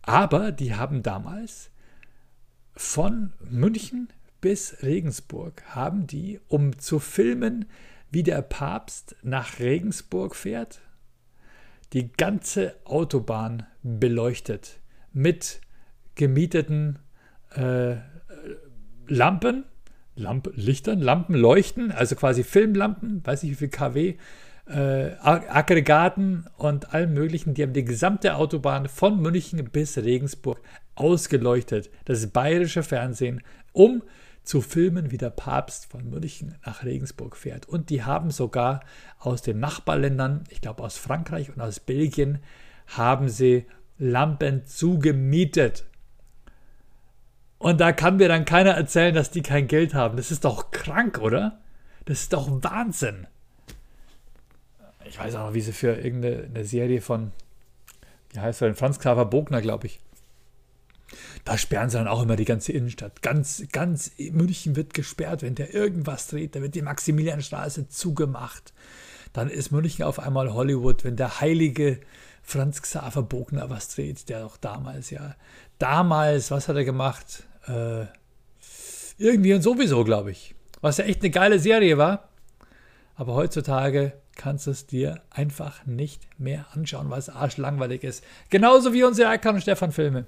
aber 0.03 0.53
die 0.53 0.75
haben 0.75 1.03
damals 1.03 1.69
von 2.79 3.33
München 3.41 4.07
bis 4.39 4.83
Regensburg 4.83 5.63
haben 5.67 6.07
die, 6.07 6.39
um 6.47 6.79
zu 6.79 6.99
filmen, 6.99 7.65
wie 8.09 8.23
der 8.23 8.41
Papst 8.41 9.17
nach 9.21 9.59
Regensburg 9.59 10.33
fährt, 10.33 10.79
die 11.91 12.09
ganze 12.09 12.77
Autobahn 12.85 13.65
beleuchtet 13.83 14.79
mit 15.11 15.59
gemieteten 16.15 16.99
äh, 17.53 17.97
Lampen, 19.09 19.65
Lamp 20.15 20.49
Lichtern, 20.55 21.01
Lampen 21.01 21.35
leuchten, 21.35 21.91
also 21.91 22.15
quasi 22.15 22.45
Filmlampen, 22.45 23.25
weiß 23.25 23.43
nicht 23.43 23.51
wie 23.51 23.55
viel 23.55 23.69
kW, 23.69 24.15
äh, 24.67 25.11
Aggregaten 25.19 26.45
und 26.57 26.93
allem 26.93 27.13
Möglichen. 27.13 27.55
Die 27.55 27.63
haben 27.63 27.73
die 27.73 27.83
gesamte 27.83 28.35
Autobahn 28.35 28.87
von 28.87 29.19
München 29.21 29.69
bis 29.69 29.97
Regensburg 29.97 30.61
ausgeleuchtet. 30.99 31.89
Das 32.05 32.27
bayerische 32.27 32.83
Fernsehen, 32.83 33.41
um 33.71 34.03
zu 34.43 34.61
filmen, 34.61 35.11
wie 35.11 35.17
der 35.17 35.29
Papst 35.29 35.85
von 35.87 36.09
München 36.09 36.55
nach 36.65 36.83
Regensburg 36.83 37.35
fährt. 37.35 37.67
Und 37.67 37.89
die 37.89 38.03
haben 38.03 38.31
sogar 38.31 38.81
aus 39.19 39.41
den 39.41 39.59
Nachbarländern, 39.59 40.43
ich 40.49 40.61
glaube 40.61 40.83
aus 40.83 40.97
Frankreich 40.97 41.49
und 41.49 41.61
aus 41.61 41.79
Belgien, 41.79 42.39
haben 42.87 43.29
sie 43.29 43.65
Lampen 43.97 44.65
zugemietet. 44.65 45.85
Und 47.57 47.81
da 47.81 47.91
kann 47.91 48.17
mir 48.17 48.29
dann 48.29 48.45
keiner 48.45 48.71
erzählen, 48.71 49.13
dass 49.13 49.31
die 49.31 49.41
kein 49.41 49.67
Geld 49.67 49.93
haben. 49.93 50.17
Das 50.17 50.31
ist 50.31 50.45
doch 50.45 50.71
krank, 50.71 51.19
oder? 51.19 51.59
Das 52.05 52.21
ist 52.21 52.33
doch 52.33 52.49
Wahnsinn 52.63 53.27
ich 55.09 55.19
weiß 55.19 55.35
auch 55.35 55.47
noch, 55.47 55.53
wie 55.53 55.61
sie 55.61 55.73
für 55.73 55.95
irgendeine 55.95 56.63
Serie 56.63 57.01
von, 57.01 57.31
wie 58.31 58.39
heißt 58.39 58.61
er 58.61 58.69
denn, 58.69 58.75
Franz 58.75 58.99
Xaver 58.99 59.25
Bogner, 59.25 59.61
glaube 59.61 59.87
ich. 59.87 59.99
Da 61.45 61.57
sperren 61.57 61.89
sie 61.89 61.97
dann 61.97 62.07
auch 62.07 62.21
immer 62.21 62.35
die 62.35 62.45
ganze 62.45 62.71
Innenstadt. 62.71 63.21
Ganz, 63.21 63.63
ganz 63.71 64.11
München 64.31 64.75
wird 64.75 64.93
gesperrt, 64.93 65.41
wenn 65.41 65.55
der 65.55 65.73
irgendwas 65.73 66.27
dreht. 66.27 66.55
Da 66.55 66.61
wird 66.61 66.75
die 66.75 66.81
Maximilianstraße 66.81 67.89
zugemacht. 67.89 68.73
Dann 69.33 69.49
ist 69.49 69.71
München 69.71 70.05
auf 70.05 70.19
einmal 70.19 70.53
Hollywood, 70.53 71.03
wenn 71.03 71.15
der 71.15 71.39
heilige 71.39 71.99
Franz 72.41 72.81
Xaver 72.81 73.21
Bogner 73.21 73.69
was 73.69 73.89
dreht, 73.89 74.29
der 74.29 74.45
auch 74.45 74.57
damals, 74.57 75.11
ja. 75.11 75.35
Damals, 75.77 76.51
was 76.51 76.67
hat 76.67 76.75
er 76.75 76.83
gemacht? 76.83 77.43
Äh, 77.67 78.05
irgendwie 79.17 79.53
und 79.53 79.61
sowieso, 79.61 80.03
glaube 80.03 80.31
ich. 80.31 80.55
Was 80.81 80.97
ja 80.97 81.05
echt 81.05 81.21
eine 81.21 81.29
geile 81.29 81.59
Serie 81.59 81.97
war. 81.97 82.29
Aber 83.15 83.33
heutzutage 83.33 84.13
kannst 84.35 84.67
du 84.67 84.71
es 84.71 84.87
dir 84.87 85.21
einfach 85.29 85.85
nicht 85.85 86.21
mehr 86.39 86.65
anschauen, 86.73 87.09
weil 87.09 87.19
es 87.19 87.29
arschlangweilig 87.29 88.03
ist. 88.03 88.23
Genauso 88.49 88.93
wie 88.93 89.03
unsere 89.03 89.29
Erkan 89.29 89.55
und 89.55 89.61
Stefan 89.61 89.91
Filme. 89.91 90.25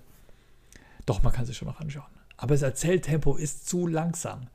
Doch, 1.06 1.24
man 1.24 1.34
kann 1.34 1.46
sie 1.46 1.54
schon 1.54 1.68
noch 1.68 1.80
anschauen. 1.80 2.12
Aber 2.38 2.54
das 2.54 2.62
Erzähltempo 2.62 3.36
ist 3.36 3.68
zu 3.68 3.88
langsam. 3.88 4.48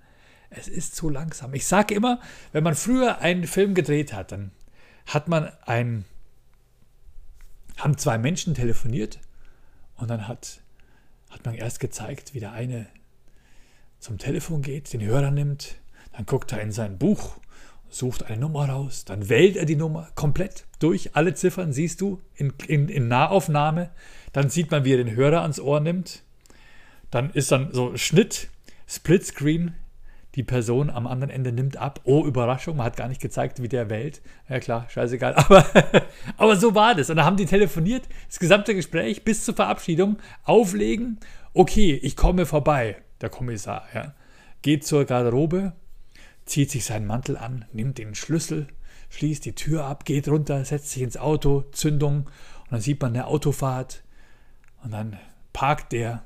Es 0.51 0.69
ist 0.69 0.95
zu 0.95 1.09
langsam. 1.09 1.55
Ich 1.55 1.67
sage 1.67 1.95
immer, 1.95 2.21
wenn 2.53 2.65
man 2.65 2.75
früher 2.75 3.19
einen 3.19 3.47
Film 3.47 3.75
gedreht 3.75 4.13
hat, 4.13 4.33
dann 4.33 4.53
hat 5.07 5.29
man 5.29 5.51
ein, 5.65 6.05
haben 7.77 7.99
zwei 7.99 8.19
Menschen 8.19 8.55
telefoniert 8.55 9.21
und 9.97 10.09
dann 10.09 10.29
hat, 10.29 10.61
hat 11.31 11.45
man 11.45 11.55
erst 11.55 11.81
gezeigt, 11.81 12.35
wie 12.35 12.41
der 12.41 12.53
eine 12.53 12.87
zum 13.99 14.19
Telefon 14.19 14.63
geht, 14.63 14.93
den 14.93 15.03
Hörer 15.03 15.31
nimmt, 15.31 15.77
dann 16.13 16.27
guckt 16.27 16.53
er 16.53 16.61
in 16.61 16.73
sein 16.73 16.99
Buch 16.99 17.39
sucht 17.89 18.25
eine 18.25 18.39
Nummer 18.39 18.69
raus, 18.69 19.05
dann 19.05 19.29
wählt 19.29 19.57
er 19.57 19.65
die 19.65 19.77
Nummer 19.77 20.09
komplett 20.15 20.67
durch. 20.79 21.15
Alle 21.15 21.35
Ziffern 21.35 21.73
siehst 21.73 22.01
du 22.01 22.21
in, 22.35 22.53
in, 22.67 22.89
in 22.89 23.09
Nahaufnahme. 23.09 23.91
Dann 24.33 24.51
sieht 24.51 24.71
man, 24.71 24.85
wie 24.85 24.93
er 24.93 24.99
den 24.99 25.15
Hörer 25.15 25.43
ans 25.43 25.61
Ohr 25.61 25.81
nimmt. 25.81 26.23
Dann 27.17 27.31
ist 27.31 27.51
dann 27.51 27.73
so 27.73 27.97
Schnitt, 27.97 28.51
Splitscreen. 28.87 29.73
Die 30.35 30.43
Person 30.43 30.91
am 30.91 31.07
anderen 31.07 31.31
Ende 31.31 31.51
nimmt 31.51 31.79
ab. 31.79 32.01
Oh, 32.05 32.27
Überraschung, 32.27 32.77
man 32.77 32.85
hat 32.85 32.99
gar 32.99 33.09
nicht 33.09 33.23
gezeigt, 33.23 33.63
wie 33.63 33.69
der 33.69 33.89
wählt. 33.89 34.21
Ja 34.51 34.61
klar, 34.61 34.87
scheißegal. 34.91 35.35
Aber, 35.37 35.65
aber 36.37 36.57
so 36.57 36.75
war 36.75 36.95
das. 36.95 37.09
Und 37.09 37.17
dann 37.17 37.25
haben 37.25 37.39
die 37.39 37.47
telefoniert, 37.47 38.07
das 38.29 38.39
gesamte 38.39 38.75
Gespräch 38.75 39.25
bis 39.25 39.47
zur 39.47 39.55
Verabschiedung 39.55 40.19
auflegen. 40.45 41.19
Okay, 41.55 41.95
ich 41.95 42.17
komme 42.17 42.45
vorbei. 42.45 42.97
der 43.23 43.31
Kommissar, 43.31 43.87
ja, 43.95 44.15
geht 44.61 44.85
zur 44.85 45.07
Garderobe, 45.07 45.73
zieht 46.45 46.71
sich 46.71 46.85
seinen 46.85 47.07
Mantel 47.07 47.39
an, 47.39 47.65
nimmt 47.73 47.97
den 47.97 48.15
Schlüssel, 48.15 48.67
schließt 49.09 49.43
die 49.47 49.55
Tür 49.55 49.87
ab, 49.87 50.05
geht 50.05 50.29
runter, 50.29 50.63
setzt 50.67 50.91
sich 50.91 51.03
ins 51.03 51.17
Auto, 51.17 51.65
Zündung 51.73 52.27
und 52.65 52.73
dann 52.73 52.81
sieht 52.83 53.01
man 53.01 53.15
eine 53.15 53.27
Autofahrt 53.27 54.03
und 54.85 54.91
dann 54.91 55.19
parkt 55.55 55.93
der, 55.93 56.23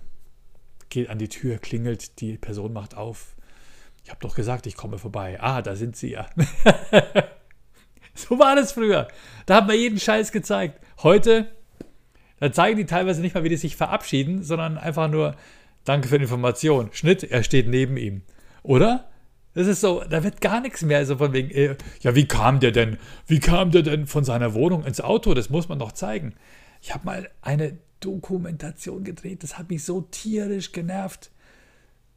geht 0.90 1.08
an 1.08 1.18
die 1.18 1.28
Tür, 1.28 1.58
klingelt, 1.58 2.20
die 2.20 2.36
Person 2.36 2.72
macht 2.72 2.96
auf. 2.96 3.36
Ich 4.04 4.10
habe 4.10 4.20
doch 4.20 4.34
gesagt, 4.34 4.66
ich 4.66 4.76
komme 4.76 4.98
vorbei. 4.98 5.38
Ah, 5.40 5.62
da 5.62 5.76
sind 5.76 5.96
sie 5.96 6.12
ja. 6.12 6.28
so 8.14 8.38
war 8.38 8.56
das 8.56 8.72
früher. 8.72 9.08
Da 9.46 9.56
hat 9.56 9.66
man 9.66 9.76
jeden 9.76 10.00
Scheiß 10.00 10.32
gezeigt. 10.32 10.80
Heute, 11.02 11.50
da 12.38 12.52
zeigen 12.52 12.78
die 12.78 12.86
teilweise 12.86 13.20
nicht 13.20 13.34
mal, 13.34 13.44
wie 13.44 13.48
die 13.48 13.56
sich 13.56 13.76
verabschieden, 13.76 14.42
sondern 14.42 14.78
einfach 14.78 15.08
nur, 15.08 15.36
danke 15.84 16.08
für 16.08 16.18
die 16.18 16.24
Information. 16.24 16.90
Schnitt, 16.92 17.24
er 17.24 17.42
steht 17.42 17.68
neben 17.68 17.96
ihm. 17.96 18.22
Oder? 18.62 19.10
Das 19.54 19.66
ist 19.66 19.80
so, 19.80 20.02
da 20.08 20.22
wird 20.22 20.40
gar 20.40 20.60
nichts 20.60 20.82
mehr 20.82 21.04
so 21.06 21.16
von 21.16 21.32
wegen, 21.32 21.50
äh, 21.50 21.76
ja, 22.00 22.14
wie 22.14 22.26
kam 22.26 22.60
der 22.60 22.70
denn, 22.70 22.98
wie 23.26 23.40
kam 23.40 23.72
der 23.72 23.82
denn 23.82 24.06
von 24.06 24.24
seiner 24.24 24.54
Wohnung 24.54 24.84
ins 24.84 25.00
Auto? 25.00 25.34
Das 25.34 25.50
muss 25.50 25.68
man 25.68 25.78
doch 25.78 25.92
zeigen. 25.92 26.34
Ich 26.80 26.94
habe 26.94 27.04
mal 27.04 27.30
eine 27.42 27.78
Dokumentation 28.00 29.04
gedreht, 29.04 29.42
das 29.42 29.58
hat 29.58 29.70
mich 29.70 29.84
so 29.84 30.02
tierisch 30.02 30.72
genervt. 30.72 31.30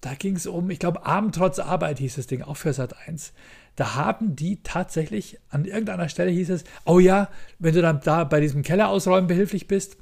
Da 0.01 0.15
ging 0.15 0.35
es 0.35 0.47
um, 0.47 0.69
ich 0.69 0.79
glaube, 0.79 1.05
Abend 1.05 1.35
trotz 1.35 1.59
Arbeit 1.59 1.99
hieß 1.99 2.15
das 2.15 2.27
Ding, 2.27 2.41
auch 2.41 2.57
für 2.57 2.73
Sat 2.73 2.95
1. 3.07 3.33
Da 3.75 3.95
haben 3.95 4.35
die 4.35 4.61
tatsächlich, 4.61 5.39
an 5.49 5.65
irgendeiner 5.65 6.09
Stelle 6.09 6.29
hieß 6.29 6.49
es, 6.49 6.63
oh 6.85 6.99
ja, 6.99 7.29
wenn 7.57 7.73
du 7.73 7.81
dann 7.81 8.01
da 8.01 8.23
bei 8.23 8.39
diesem 8.39 8.63
Keller 8.63 8.89
ausräumen 8.89 9.27
behilflich 9.27 9.67
bist, 9.67 9.97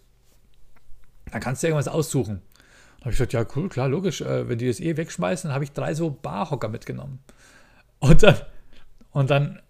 dann 1.32 1.40
kannst 1.40 1.64
du 1.64 1.68
irgendwas 1.68 1.88
aussuchen. 1.88 2.42
Da 2.98 3.06
habe 3.06 3.12
ich 3.12 3.18
gesagt, 3.18 3.34
ja, 3.34 3.46
cool, 3.56 3.70
klar, 3.70 3.88
logisch. 3.88 4.22
Äh, 4.22 4.50
wenn 4.50 4.58
die 4.58 4.68
das 4.68 4.80
eh 4.80 4.98
wegschmeißen, 4.98 5.48
dann 5.48 5.54
habe 5.56 5.64
ich 5.64 5.72
drei 5.72 5.94
so 5.94 6.10
Barhocker 6.10 6.68
mitgenommen. 6.68 7.20
Und 8.00 8.24
dann, 8.24 8.36
und 9.12 9.30
dann 9.30 9.62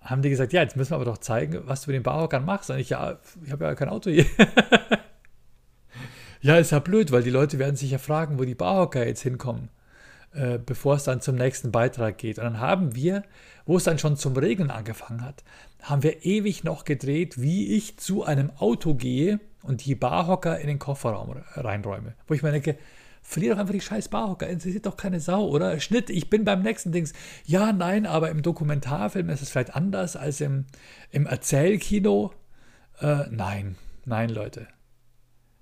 haben 0.00 0.22
die 0.22 0.30
gesagt, 0.30 0.52
ja, 0.52 0.62
jetzt 0.62 0.76
müssen 0.76 0.92
wir 0.92 0.96
aber 0.96 1.04
doch 1.04 1.18
zeigen, 1.18 1.62
was 1.66 1.82
du 1.82 1.90
mit 1.90 1.96
den 1.96 2.02
Barhockern 2.02 2.44
machst. 2.44 2.70
Und 2.70 2.78
ich, 2.78 2.90
ja, 2.90 3.18
ich 3.44 3.52
habe 3.52 3.64
ja 3.64 3.74
kein 3.74 3.88
Auto 3.88 4.10
hier. 4.10 4.26
ja, 6.42 6.56
ist 6.56 6.72
ja 6.72 6.80
blöd, 6.80 7.12
weil 7.12 7.22
die 7.22 7.30
Leute 7.30 7.58
werden 7.58 7.76
sich 7.76 7.92
ja 7.92 7.98
fragen, 7.98 8.38
wo 8.38 8.44
die 8.44 8.54
Barhocker 8.54 9.06
jetzt 9.06 9.22
hinkommen, 9.22 9.68
äh, 10.32 10.58
bevor 10.58 10.96
es 10.96 11.04
dann 11.04 11.20
zum 11.20 11.36
nächsten 11.36 11.70
Beitrag 11.70 12.18
geht. 12.18 12.38
Und 12.38 12.44
dann 12.44 12.60
haben 12.60 12.94
wir, 12.94 13.22
wo 13.64 13.76
es 13.76 13.84
dann 13.84 13.98
schon 13.98 14.16
zum 14.16 14.36
Regnen 14.36 14.70
angefangen 14.70 15.24
hat, 15.24 15.44
haben 15.82 16.02
wir 16.02 16.24
ewig 16.24 16.64
noch 16.64 16.84
gedreht, 16.84 17.40
wie 17.40 17.76
ich 17.76 17.96
zu 17.98 18.24
einem 18.24 18.50
Auto 18.58 18.94
gehe 18.94 19.40
und 19.62 19.84
die 19.84 19.94
Barhocker 19.94 20.58
in 20.58 20.66
den 20.66 20.80
Kofferraum 20.80 21.36
reinräume. 21.54 22.14
Wo 22.26 22.34
ich 22.34 22.42
mir 22.42 22.50
denke, 22.50 22.76
verlier 23.22 23.52
doch 23.52 23.60
einfach 23.60 23.74
die 23.74 23.80
scheiß 23.80 24.08
Barhocker, 24.08 24.48
interessiert 24.48 24.86
doch 24.86 24.96
keine 24.96 25.20
Sau, 25.20 25.46
oder? 25.46 25.78
Schnitt, 25.78 26.10
ich 26.10 26.28
bin 26.28 26.44
beim 26.44 26.62
nächsten 26.62 26.90
Dings. 26.90 27.12
Ja, 27.44 27.72
nein, 27.72 28.04
aber 28.04 28.30
im 28.30 28.42
Dokumentarfilm 28.42 29.28
ist 29.30 29.42
es 29.42 29.50
vielleicht 29.50 29.76
anders 29.76 30.16
als 30.16 30.40
im, 30.40 30.66
im 31.12 31.26
Erzählkino. 31.26 32.32
Äh, 33.00 33.26
nein, 33.30 33.76
nein, 34.04 34.28
Leute. 34.28 34.66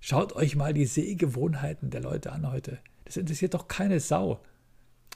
Schaut 0.00 0.34
euch 0.34 0.56
mal 0.56 0.72
die 0.72 0.86
Sehgewohnheiten 0.86 1.90
der 1.90 2.00
Leute 2.00 2.32
an 2.32 2.50
heute. 2.50 2.78
Das 3.04 3.16
interessiert 3.16 3.54
doch 3.54 3.68
keine 3.68 4.00
Sau. 4.00 4.40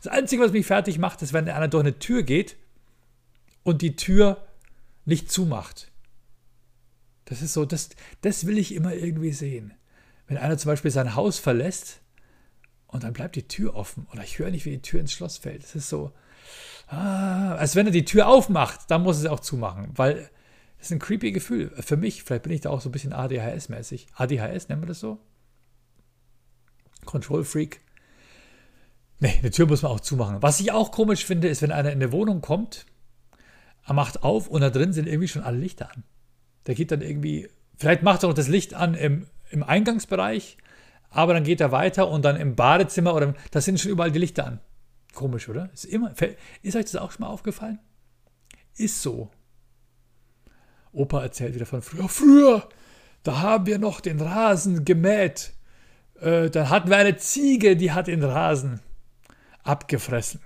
Das 0.03 0.13
Einzige, 0.13 0.43
was 0.43 0.53
mich 0.53 0.67
fertig 0.67 0.99
macht, 0.99 1.23
ist, 1.23 1.33
wenn 1.33 1.49
einer 1.49 1.69
durch 1.69 1.83
eine 1.83 1.99
Tür 1.99 2.23
geht 2.23 2.57
und 3.63 3.81
die 3.81 3.97
Tür 3.97 4.47
nicht 5.07 5.31
zumacht. 5.31 5.91
Das 7.25 7.41
ist 7.41 7.55
so, 7.55 7.65
das, 7.65 7.91
das 8.21 8.47
will 8.47 8.59
ich 8.59 8.75
immer 8.75 8.95
irgendwie 8.95 9.33
sehen. 9.33 9.73
Wenn 10.27 10.37
einer 10.37 10.59
zum 10.59 10.71
Beispiel 10.71 10.91
sein 10.91 11.15
Haus 11.15 11.39
verlässt 11.39 12.01
und 12.87 13.05
dann 13.05 13.15
bleibt 13.15 13.37
die 13.37 13.49
Tür 13.49 13.75
offen 13.75 14.07
oder 14.13 14.23
ich 14.23 14.39
höre 14.39 14.51
nicht, 14.51 14.67
wie 14.67 14.73
die 14.73 14.83
Tür 14.83 15.01
ins 15.01 15.13
Schloss 15.13 15.39
fällt. 15.39 15.63
Das 15.63 15.75
ist 15.75 15.89
so, 15.89 16.13
ah, 16.89 17.55
als 17.55 17.75
wenn 17.77 17.87
er 17.87 17.93
die 17.93 18.05
Tür 18.05 18.29
aufmacht, 18.29 18.91
dann 18.91 19.03
muss 19.03 19.25
er 19.25 19.33
auch 19.33 19.41
zumachen, 19.41 19.91
weil 19.95 20.31
ist 20.85 20.93
ein 20.93 20.99
creepy 20.99 21.33
Gefühl. 21.33 21.71
Für 21.81 21.97
mich, 21.97 22.23
vielleicht 22.23 22.43
bin 22.43 22.53
ich 22.53 22.61
da 22.61 22.71
auch 22.71 22.81
so 22.81 22.89
ein 22.89 22.93
bisschen 22.93 23.13
ADHS-mäßig. 23.13 24.07
ADHS, 24.15 24.69
nennen 24.69 24.83
wir 24.83 24.87
das 24.87 25.01
so? 25.01 25.19
Control 27.05 27.45
Freak. 27.45 27.81
Nee, 29.21 29.39
eine 29.39 29.51
Tür 29.51 29.67
muss 29.67 29.83
man 29.83 29.93
auch 29.93 30.01
zumachen. 30.01 30.43
Was 30.43 30.61
ich 30.61 30.73
auch 30.73 30.91
komisch 30.91 31.25
finde, 31.25 31.49
ist, 31.49 31.63
wenn 31.63 31.73
einer 31.73 31.91
in 31.91 32.03
eine 32.03 32.13
Wohnung 32.13 32.41
kommt, 32.41 32.87
er 33.87 33.95
macht 33.95 34.23
auf 34.23 34.49
und 34.49 34.61
da 34.61 34.71
drin 34.71 34.93
sind 34.93 35.07
irgendwie 35.07 35.29
schon 35.29 35.43
alle 35.43 35.59
Lichter 35.59 35.91
an. 35.95 36.05
Der 36.67 36.75
geht 36.75 36.91
dann 36.91 37.01
irgendwie, 37.01 37.49
vielleicht 37.77 38.03
macht 38.03 38.23
er 38.23 38.29
noch 38.29 38.35
das 38.35 38.49
Licht 38.49 38.75
an 38.75 38.95
im, 38.95 39.27
im 39.51 39.63
Eingangsbereich, 39.63 40.59
aber 41.11 41.35
dann 41.35 41.45
geht 41.45 41.61
er 41.61 41.73
weiter 41.73 42.09
und 42.09 42.25
dann 42.25 42.37
im 42.37 42.57
Badezimmer 42.57 43.15
oder 43.15 43.35
da 43.51 43.61
sind 43.61 43.81
schon 43.81 43.91
überall 43.91 44.11
die 44.11 44.19
Lichter 44.19 44.47
an. 44.47 44.61
Komisch, 45.15 45.49
oder? 45.49 45.71
Ist, 45.73 45.85
immer, 45.85 46.13
ist 46.63 46.77
euch 46.77 46.85
das 46.85 46.97
auch 46.97 47.13
schon 47.13 47.23
mal 47.23 47.31
aufgefallen? 47.31 47.79
Ist 48.77 49.01
so. 49.01 49.31
Opa 50.95 51.23
erzählt 51.23 51.55
wieder 51.55 51.67
von 51.67 51.83
früher. 51.83 52.09
Früher, 52.09 52.69
da 53.23 53.41
haben 53.43 53.67
wir 53.67 53.79
noch 53.79 54.01
den 54.01 54.21
Rasen 54.21 54.85
gemäht. 54.85 55.53
Äh, 56.21 56.51
dann 56.51 56.71
hatten 56.71 56.89
wir 56.89 56.97
eine 56.97 57.17
Ziege, 57.17 57.77
die 57.77 57.93
hat 57.93 58.07
den 58.07 58.23
Rasen 58.23 58.81
abgefressen 59.63 60.41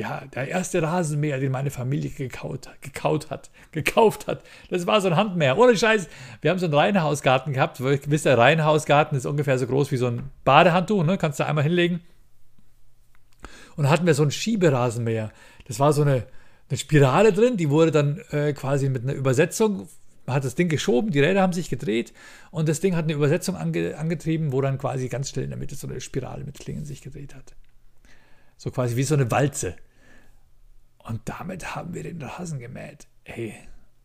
ja, 0.00 0.22
der 0.34 0.48
erste 0.48 0.82
Rasenmäher, 0.82 1.38
den 1.38 1.52
meine 1.52 1.70
Familie 1.70 2.10
gekaut, 2.10 2.70
gekaut 2.80 3.30
hat, 3.30 3.50
gekauft 3.70 4.26
hat. 4.26 4.42
Das 4.70 4.86
war 4.86 5.00
so 5.00 5.08
ein 5.08 5.16
Handmäher. 5.16 5.58
Ohne 5.58 5.76
Scheiß. 5.76 6.08
Wir 6.40 6.50
haben 6.50 6.58
so 6.58 6.66
einen 6.66 6.74
Reihenhausgarten 6.74 7.52
gehabt. 7.52 7.80
Wisst 7.80 8.26
ihr, 8.26 8.38
Reihenhausgarten 8.38 9.16
ist 9.16 9.26
ungefähr 9.26 9.58
so 9.58 9.66
groß 9.66 9.90
wie 9.90 9.98
so 9.98 10.06
ein 10.06 10.30
Badehandtuch, 10.44 11.04
ne? 11.04 11.18
Kannst 11.18 11.38
du 11.38 11.46
einmal 11.46 11.64
hinlegen. 11.64 12.00
Und 13.76 13.84
da 13.84 13.90
hatten 13.90 14.06
wir 14.06 14.14
so 14.14 14.22
einen 14.22 14.30
Schieberasenmäher. 14.30 15.30
Das 15.66 15.78
war 15.78 15.92
so 15.92 16.02
eine, 16.02 16.24
eine 16.70 16.78
Spirale 16.78 17.32
drin, 17.32 17.56
die 17.56 17.68
wurde 17.68 17.90
dann 17.90 18.18
äh, 18.30 18.52
quasi 18.52 18.88
mit 18.88 19.02
einer 19.02 19.14
Übersetzung, 19.14 19.88
man 20.24 20.36
hat 20.36 20.44
das 20.44 20.54
Ding 20.54 20.68
geschoben, 20.68 21.10
die 21.10 21.20
Räder 21.20 21.42
haben 21.42 21.52
sich 21.52 21.68
gedreht 21.68 22.12
und 22.50 22.68
das 22.68 22.80
Ding 22.80 22.94
hat 22.94 23.04
eine 23.04 23.14
Übersetzung 23.14 23.56
ange, 23.56 23.98
angetrieben, 23.98 24.52
wo 24.52 24.60
dann 24.60 24.78
quasi 24.78 25.08
ganz 25.08 25.30
schnell 25.30 25.44
in 25.44 25.50
der 25.50 25.58
Mitte 25.58 25.74
so 25.74 25.88
eine 25.88 26.00
Spirale 26.00 26.44
mit 26.44 26.58
Klingen 26.58 26.84
sich 26.84 27.02
gedreht 27.02 27.34
hat. 27.34 27.56
So 28.56 28.70
quasi 28.70 28.96
wie 28.96 29.02
so 29.02 29.14
eine 29.14 29.30
Walze. 29.30 29.74
Und 30.98 31.22
damit 31.24 31.74
haben 31.74 31.94
wir 31.94 32.04
den 32.04 32.22
Rasen 32.22 32.60
gemäht. 32.60 33.08
Ey, 33.24 33.54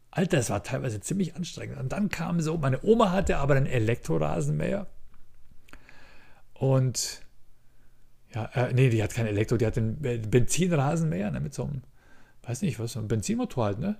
Alter, 0.10 0.38
das 0.38 0.50
war 0.50 0.64
teilweise 0.64 1.02
ziemlich 1.02 1.36
anstrengend. 1.36 1.78
Und 1.78 1.92
dann 1.92 2.10
kam 2.10 2.40
so, 2.40 2.58
meine 2.58 2.84
Oma 2.84 3.12
hatte 3.12 3.38
aber 3.38 3.56
einen 3.56 3.66
Elektrorasenmäher. 3.66 4.88
Und 6.54 7.22
ja, 8.34 8.46
äh, 8.54 8.74
nee, 8.74 8.90
die 8.90 9.04
hat 9.04 9.14
kein 9.14 9.28
Elektro, 9.28 9.58
die 9.58 9.66
hat 9.66 9.78
einen 9.78 10.00
Benzinrasenmäher, 10.00 11.32
ne, 11.32 11.42
mit 11.42 11.54
so 11.54 11.66
einem, 11.66 11.82
weiß 12.48 12.62
nicht, 12.62 12.80
was, 12.80 12.98
einem 12.98 13.08
Benzinmotor 13.08 13.66
halt, 13.66 13.80
ne? 13.80 13.98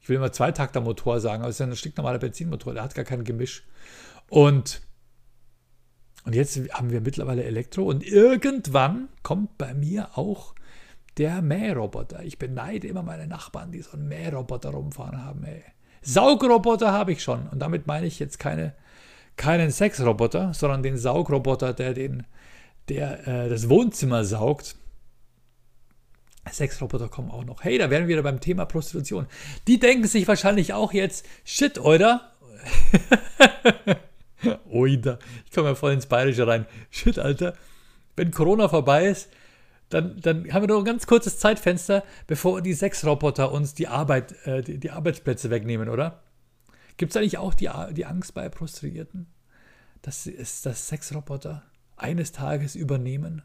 Ich 0.00 0.08
will 0.08 0.16
immer 0.16 0.32
Zweitakter-Motor 0.32 1.20
sagen, 1.20 1.42
aber 1.42 1.50
es 1.50 1.56
ist 1.56 1.60
ja 1.60 1.66
ein 1.66 1.76
stinknormaler 1.76 2.18
Benzinmotor, 2.18 2.74
der 2.74 2.82
hat 2.82 2.94
gar 2.94 3.04
kein 3.04 3.22
Gemisch. 3.22 3.64
Und, 4.28 4.82
und 6.24 6.34
jetzt 6.34 6.58
haben 6.72 6.90
wir 6.90 7.00
mittlerweile 7.00 7.44
Elektro 7.44 7.84
und 7.84 8.04
irgendwann 8.04 9.08
kommt 9.22 9.58
bei 9.58 9.74
mir 9.74 10.18
auch 10.18 10.54
der 11.18 11.42
Mähroboter. 11.42 12.22
Ich 12.24 12.38
beneide 12.38 12.88
immer 12.88 13.02
meine 13.02 13.26
Nachbarn, 13.26 13.70
die 13.70 13.82
so 13.82 13.92
einen 13.92 14.08
Mähroboter 14.08 14.70
rumfahren 14.70 15.24
haben. 15.24 15.44
Ey. 15.44 15.62
Saugroboter 16.00 16.92
habe 16.92 17.12
ich 17.12 17.22
schon. 17.22 17.48
Und 17.48 17.60
damit 17.60 17.86
meine 17.86 18.06
ich 18.06 18.18
jetzt 18.18 18.38
keine, 18.38 18.74
keinen 19.36 19.70
Sexroboter, 19.70 20.54
sondern 20.54 20.82
den 20.82 20.96
Saugroboter, 20.96 21.74
der, 21.74 21.94
den, 21.94 22.26
der 22.88 23.26
äh, 23.26 23.48
das 23.48 23.68
Wohnzimmer 23.68 24.24
saugt. 24.24 24.76
Sexroboter 26.50 27.08
kommen 27.08 27.30
auch 27.30 27.44
noch. 27.44 27.62
Hey, 27.64 27.78
da 27.78 27.90
wären 27.90 28.02
wir 28.02 28.08
wieder 28.08 28.22
beim 28.22 28.40
Thema 28.40 28.64
Prostitution. 28.64 29.26
Die 29.68 29.78
denken 29.78 30.06
sich 30.06 30.26
wahrscheinlich 30.26 30.72
auch 30.72 30.92
jetzt, 30.92 31.26
shit, 31.44 31.78
oder? 31.78 32.32
Oida. 34.68 35.18
Ich 35.44 35.52
komme 35.52 35.68
ja 35.68 35.74
voll 35.74 35.92
ins 35.92 36.06
Bayerische 36.06 36.46
rein. 36.46 36.66
Shit, 36.90 37.18
Alter. 37.18 37.54
Wenn 38.16 38.30
Corona 38.30 38.68
vorbei 38.68 39.06
ist, 39.06 39.30
dann, 39.88 40.20
dann 40.20 40.52
haben 40.52 40.62
wir 40.62 40.68
nur 40.68 40.78
ein 40.78 40.84
ganz 40.84 41.06
kurzes 41.06 41.38
Zeitfenster, 41.38 42.02
bevor 42.26 42.62
die 42.62 42.72
Sexroboter 42.72 43.52
uns 43.52 43.74
die 43.74 43.88
Arbeit, 43.88 44.34
äh, 44.46 44.62
die, 44.62 44.78
die, 44.78 44.90
Arbeitsplätze 44.90 45.50
wegnehmen, 45.50 45.88
oder? 45.88 46.22
Gibt 46.96 47.12
es 47.12 47.16
eigentlich 47.16 47.38
auch 47.38 47.54
die, 47.54 47.70
die 47.92 48.06
Angst 48.06 48.34
bei 48.34 48.48
Prostituierten, 48.48 49.26
dass, 50.00 50.28
dass 50.62 50.88
Sexroboter 50.88 51.62
eines 51.96 52.32
Tages 52.32 52.74
übernehmen? 52.74 53.42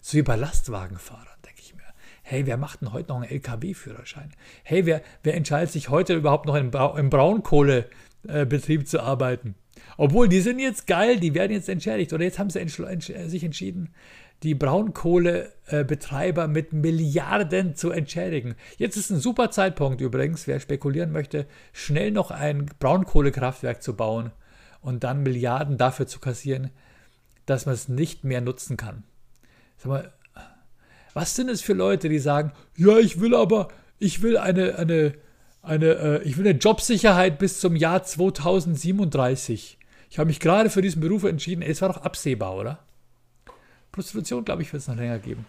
So 0.00 0.18
wie 0.18 0.22
bei 0.22 0.36
Lastwagenfahrern, 0.36 1.38
denke 1.44 1.60
ich 1.60 1.74
mir. 1.74 1.81
Hey, 2.22 2.46
wer 2.46 2.56
macht 2.56 2.80
denn 2.80 2.92
heute 2.92 3.08
noch 3.08 3.16
einen 3.20 3.30
LKW-Führerschein? 3.30 4.30
Hey, 4.62 4.86
wer, 4.86 5.02
wer 5.22 5.34
entscheidet 5.34 5.72
sich 5.72 5.88
heute 5.88 6.14
überhaupt 6.14 6.46
noch 6.46 6.54
im, 6.54 6.70
Bra 6.70 6.96
im 6.98 7.10
Braunkohlebetrieb 7.10 8.82
äh, 8.82 8.84
zu 8.84 9.00
arbeiten? 9.00 9.56
Obwohl, 9.96 10.28
die 10.28 10.40
sind 10.40 10.58
jetzt 10.58 10.86
geil, 10.86 11.18
die 11.18 11.34
werden 11.34 11.52
jetzt 11.52 11.68
entschädigt. 11.68 12.12
Oder 12.12 12.24
jetzt 12.24 12.38
haben 12.38 12.50
sie 12.50 12.60
entsch 12.60 12.80
sich 13.26 13.44
entschieden, 13.44 13.90
die 14.42 14.54
Braunkohlebetreiber 14.54 16.48
mit 16.48 16.72
Milliarden 16.72 17.74
zu 17.74 17.90
entschädigen. 17.90 18.54
Jetzt 18.76 18.96
ist 18.96 19.10
ein 19.10 19.20
super 19.20 19.50
Zeitpunkt 19.50 20.00
übrigens, 20.00 20.46
wer 20.46 20.60
spekulieren 20.60 21.12
möchte, 21.12 21.46
schnell 21.72 22.10
noch 22.10 22.30
ein 22.30 22.66
Braunkohlekraftwerk 22.78 23.82
zu 23.82 23.94
bauen 23.94 24.32
und 24.80 25.04
dann 25.04 25.22
Milliarden 25.22 25.78
dafür 25.78 26.06
zu 26.06 26.18
kassieren, 26.18 26.70
dass 27.46 27.66
man 27.66 27.74
es 27.74 27.88
nicht 27.88 28.24
mehr 28.24 28.40
nutzen 28.40 28.76
kann. 28.76 29.04
Sag 29.76 29.88
mal, 29.88 30.12
was 31.14 31.36
sind 31.36 31.48
es 31.48 31.60
für 31.60 31.74
Leute, 31.74 32.08
die 32.08 32.18
sagen, 32.18 32.52
ja, 32.76 32.98
ich 32.98 33.20
will 33.20 33.34
aber, 33.34 33.68
ich 33.98 34.22
will 34.22 34.36
eine, 34.36 34.76
eine, 34.76 35.14
eine, 35.62 35.86
äh, 35.86 36.22
ich 36.22 36.36
will 36.36 36.46
eine 36.46 36.58
Jobsicherheit 36.58 37.38
bis 37.38 37.60
zum 37.60 37.76
Jahr 37.76 38.02
2037. 38.02 39.78
Ich 40.10 40.18
habe 40.18 40.28
mich 40.28 40.40
gerade 40.40 40.70
für 40.70 40.82
diesen 40.82 41.00
Beruf 41.00 41.24
entschieden. 41.24 41.62
Es 41.62 41.80
war 41.80 41.88
doch 41.88 42.02
absehbar, 42.02 42.56
oder? 42.56 42.78
Prostitution, 43.92 44.44
glaube 44.44 44.62
ich, 44.62 44.72
wird 44.72 44.82
es 44.82 44.88
noch 44.88 44.96
länger 44.96 45.18
geben. 45.18 45.46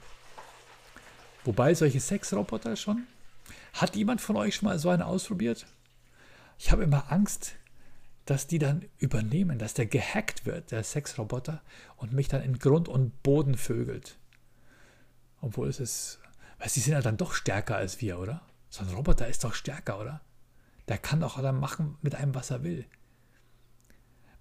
Wobei 1.46 1.74
solche 1.74 2.00
Sexroboter 2.00 2.76
schon. 2.76 3.04
Hat 3.74 3.96
jemand 3.96 4.22
von 4.22 4.36
euch 4.36 4.56
schon 4.56 4.70
mal 4.70 4.80
so 4.80 4.90
einen 4.90 5.02
ausprobiert? 5.02 5.66
Ich 6.60 6.72
habe 6.72 6.84
immer 6.84 7.12
Angst, 7.12 7.56
dass 8.26 8.48
die 8.48 8.60
dann 8.60 8.86
übernehmen, 9.00 9.60
dass 9.60 9.74
der 9.74 9.86
gehackt 9.86 10.46
wird, 10.46 10.72
der 10.72 10.84
Sexroboter, 10.84 11.62
und 11.98 12.14
mich 12.14 12.28
dann 12.28 12.42
in 12.42 12.60
Grund 12.60 12.88
und 12.88 13.22
Boden 13.24 13.56
vögelt. 13.56 14.16
Obwohl 15.44 15.68
es 15.68 15.82
ist, 15.82 16.20
weil 16.58 16.70
sie 16.70 16.80
sind 16.80 16.94
ja 16.94 17.02
dann 17.02 17.18
doch 17.18 17.34
stärker 17.34 17.76
als 17.76 18.00
wir, 18.00 18.18
oder? 18.18 18.42
So 18.70 18.82
ein 18.82 18.90
Roboter 18.90 19.28
ist 19.28 19.44
doch 19.44 19.54
stärker, 19.54 20.00
oder? 20.00 20.22
Der 20.88 20.98
kann 20.98 21.20
doch 21.20 21.40
dann 21.42 21.60
machen 21.60 21.98
mit 22.02 22.16
einem, 22.16 22.34
was 22.34 22.50
er 22.50 22.64
will. 22.64 22.86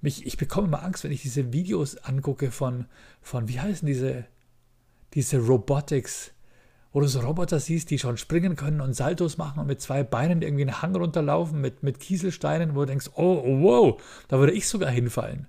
Mich, 0.00 0.24
ich 0.24 0.36
bekomme 0.36 0.68
immer 0.68 0.84
Angst, 0.84 1.02
wenn 1.02 1.10
ich 1.10 1.22
diese 1.22 1.52
Videos 1.52 1.96
angucke 1.96 2.52
von, 2.52 2.86
von 3.20 3.48
wie 3.48 3.58
heißen 3.58 3.84
diese, 3.84 4.26
diese 5.14 5.38
Robotics, 5.38 6.30
wo 6.92 7.00
du 7.00 7.08
so 7.08 7.18
Roboter 7.18 7.58
siehst, 7.58 7.90
die 7.90 7.98
schon 7.98 8.16
springen 8.16 8.54
können 8.54 8.80
und 8.80 8.94
Saltos 8.94 9.38
machen 9.38 9.58
und 9.58 9.66
mit 9.66 9.80
zwei 9.80 10.04
Beinen 10.04 10.40
irgendwie 10.40 10.62
einen 10.62 10.82
Hang 10.82 10.94
runterlaufen 10.94 11.60
mit, 11.60 11.82
mit 11.82 11.98
Kieselsteinen, 11.98 12.76
wo 12.76 12.80
du 12.80 12.86
denkst, 12.86 13.10
oh, 13.14 13.42
oh, 13.44 13.60
wow, 13.60 14.02
da 14.28 14.38
würde 14.38 14.52
ich 14.52 14.68
sogar 14.68 14.90
hinfallen. 14.90 15.48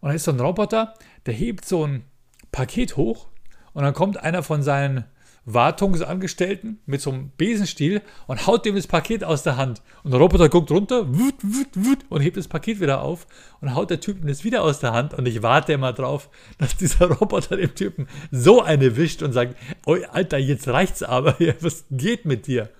Und 0.00 0.10
dann 0.10 0.14
ist 0.14 0.24
so 0.24 0.30
ein 0.30 0.38
Roboter, 0.38 0.94
der 1.26 1.34
hebt 1.34 1.64
so 1.64 1.84
ein 1.84 2.04
Paket 2.52 2.96
hoch 2.96 3.30
und 3.76 3.82
dann 3.82 3.92
kommt 3.92 4.16
einer 4.16 4.42
von 4.42 4.62
seinen 4.62 5.04
Wartungsangestellten 5.44 6.80
mit 6.86 7.02
so 7.02 7.10
einem 7.10 7.30
Besenstiel 7.36 8.00
und 8.26 8.46
haut 8.46 8.64
dem 8.64 8.74
das 8.74 8.86
Paket 8.86 9.22
aus 9.22 9.42
der 9.42 9.58
Hand. 9.58 9.82
Und 10.02 10.12
der 10.12 10.18
Roboter 10.18 10.48
guckt 10.48 10.70
runter 10.70 11.06
wut, 11.14 11.34
wut, 11.42 11.68
wut, 11.74 11.98
und 12.08 12.22
hebt 12.22 12.38
das 12.38 12.48
Paket 12.48 12.80
wieder 12.80 13.02
auf 13.02 13.26
und 13.60 13.74
haut 13.74 13.90
der 13.90 14.00
Typen 14.00 14.28
das 14.28 14.44
wieder 14.44 14.62
aus 14.62 14.80
der 14.80 14.94
Hand. 14.94 15.12
Und 15.12 15.28
ich 15.28 15.42
warte 15.42 15.74
immer 15.74 15.92
drauf, 15.92 16.30
dass 16.56 16.78
dieser 16.78 17.10
Roboter 17.20 17.58
dem 17.58 17.74
Typen 17.74 18.08
so 18.30 18.62
eine 18.62 18.96
wischt 18.96 19.22
und 19.22 19.34
sagt: 19.34 19.56
Alter, 19.84 20.38
jetzt 20.38 20.68
reicht's 20.68 21.02
aber. 21.02 21.36
Was 21.60 21.84
geht 21.90 22.24
mit 22.24 22.46
dir? 22.46 22.70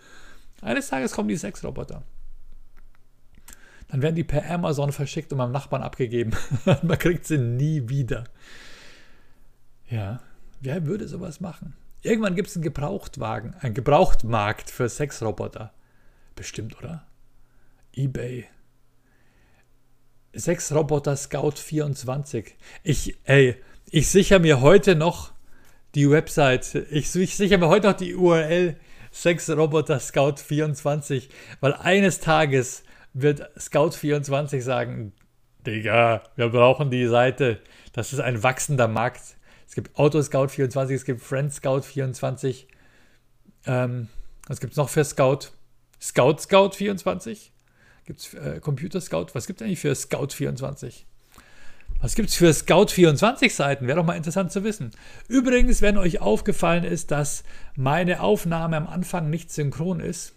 Eines 0.63 0.89
Tages 0.89 1.13
kommen 1.13 1.29
die 1.29 1.37
Sexroboter. 1.37 2.05
Dann 3.89 4.01
werden 4.01 4.17
die 4.17 4.25
per 4.25 4.51
Amazon 4.51 4.93
verschickt 4.93 5.31
und 5.31 5.37
beim 5.37 5.53
Nachbarn 5.53 5.83
abgegeben. 5.83 6.33
Man 6.83 6.99
kriegt 6.99 7.27
sie 7.27 7.37
nie 7.37 7.87
wieder. 7.87 8.25
Ja, 9.91 10.21
wer 10.67 10.85
würde 10.85 11.09
sowas 11.09 11.41
machen? 11.41 11.75
Irgendwann 12.03 12.35
gibt 12.35 12.49
es 12.49 12.57
einen 12.57 12.65
Gebrauchtwagen, 12.65 13.55
einen 13.61 13.75
Gebrauchtmarkt 13.75 14.69
für 14.69 14.89
Sexroboter. 14.89 15.73
Bestimmt, 16.35 16.77
oder? 16.77 17.07
eBay. 17.95 18.47
Sexroboter 20.35 21.17
Scout 21.17 21.53
24. 21.53 22.57
Ich, 22.83 23.17
ey, 23.25 23.57
ich 23.91 24.09
sichere 24.09 24.41
mir 24.41 24.61
heute 24.61 24.95
noch 24.95 25.33
die 25.95 26.11
Website. 26.11 26.75
Ich, 26.91 27.15
ich 27.15 27.37
sichere 27.37 27.59
mir 27.59 27.69
heute 27.69 27.89
noch 27.89 27.97
die 27.97 28.15
URL 28.15 28.77
Sexroboter 29.13 29.99
Scout 29.99 30.37
24, 30.45 31.31
weil 31.61 31.73
eines 31.75 32.21
Tages 32.21 32.83
wird 33.15 33.49
Scout 33.59 33.93
24 33.93 34.63
sagen, 34.63 35.13
Digga, 35.67 36.23
wir 36.37 36.49
brauchen 36.51 36.91
die 36.91 37.07
Seite. 37.07 37.61
Das 37.93 38.13
ist 38.13 38.21
ein 38.21 38.43
wachsender 38.43 38.89
Markt. 38.89 39.36
Es 39.67 39.75
gibt 39.75 39.97
Autoscout 39.99 40.49
24, 40.49 40.97
es 40.97 41.05
gibt 41.05 41.21
Friend 41.21 41.53
Scout 41.53 41.83
24. 41.83 42.69
Ähm, 43.67 44.09
was 44.47 44.61
gibt 44.61 44.73
es 44.73 44.77
noch 44.77 44.89
für 44.89 45.05
Scout? 45.05 45.51
Scout 46.01 46.39
Scout 46.39 46.71
24? 46.71 47.53
Gibt 48.05 48.21
es 48.21 48.35
äh, 48.35 48.61
Computer 48.61 49.01
Scout? 49.01 49.27
Was 49.33 49.47
gibt 49.47 49.61
es 49.61 49.67
eigentlich 49.67 49.81
für 49.81 49.95
Scout 49.95 50.29
24? 50.33 51.07
Was 52.01 52.15
gibt 52.15 52.29
es 52.29 52.37
für 52.37 52.53
Scout 52.53 52.89
24 52.89 53.55
Seiten? 53.55 53.87
Wäre 53.87 53.99
doch 53.99 54.05
mal 54.05 54.17
interessant 54.17 54.53
zu 54.53 54.63
wissen. 54.65 54.91
Übrigens, 55.29 55.83
wenn 55.83 55.97
euch 55.97 56.21
aufgefallen 56.21 56.85
ist, 56.85 57.11
dass 57.11 57.43
meine 57.75 58.21
Aufnahme 58.21 58.77
am 58.77 58.87
Anfang 58.87 59.31
nicht 59.31 59.51
synchron 59.51 60.01
ist 60.01 60.35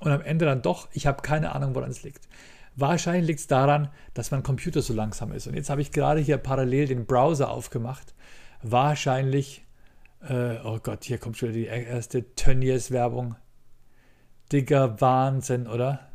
und 0.00 0.12
am 0.12 0.20
Ende 0.20 0.44
dann 0.44 0.62
doch, 0.62 0.88
ich 0.92 1.06
habe 1.06 1.22
keine 1.22 1.54
Ahnung, 1.54 1.74
woran 1.74 1.90
es 1.90 2.02
liegt. 2.02 2.28
Wahrscheinlich 2.76 3.26
liegt 3.26 3.40
es 3.40 3.46
daran, 3.46 3.88
dass 4.14 4.30
mein 4.30 4.42
Computer 4.42 4.82
so 4.82 4.92
langsam 4.92 5.32
ist. 5.32 5.46
Und 5.46 5.54
jetzt 5.54 5.70
habe 5.70 5.80
ich 5.80 5.92
gerade 5.92 6.20
hier 6.20 6.38
parallel 6.38 6.86
den 6.86 7.06
Browser 7.06 7.50
aufgemacht 7.50 8.14
wahrscheinlich, 8.62 9.64
äh, 10.28 10.56
oh 10.64 10.78
Gott, 10.82 11.04
hier 11.04 11.18
kommt 11.18 11.36
schon 11.36 11.54
wieder 11.54 11.58
die 11.58 11.86
erste 11.86 12.34
Tönnies-Werbung. 12.34 13.36
Digger 14.52 15.00
Wahnsinn, 15.00 15.66
oder? 15.66 16.12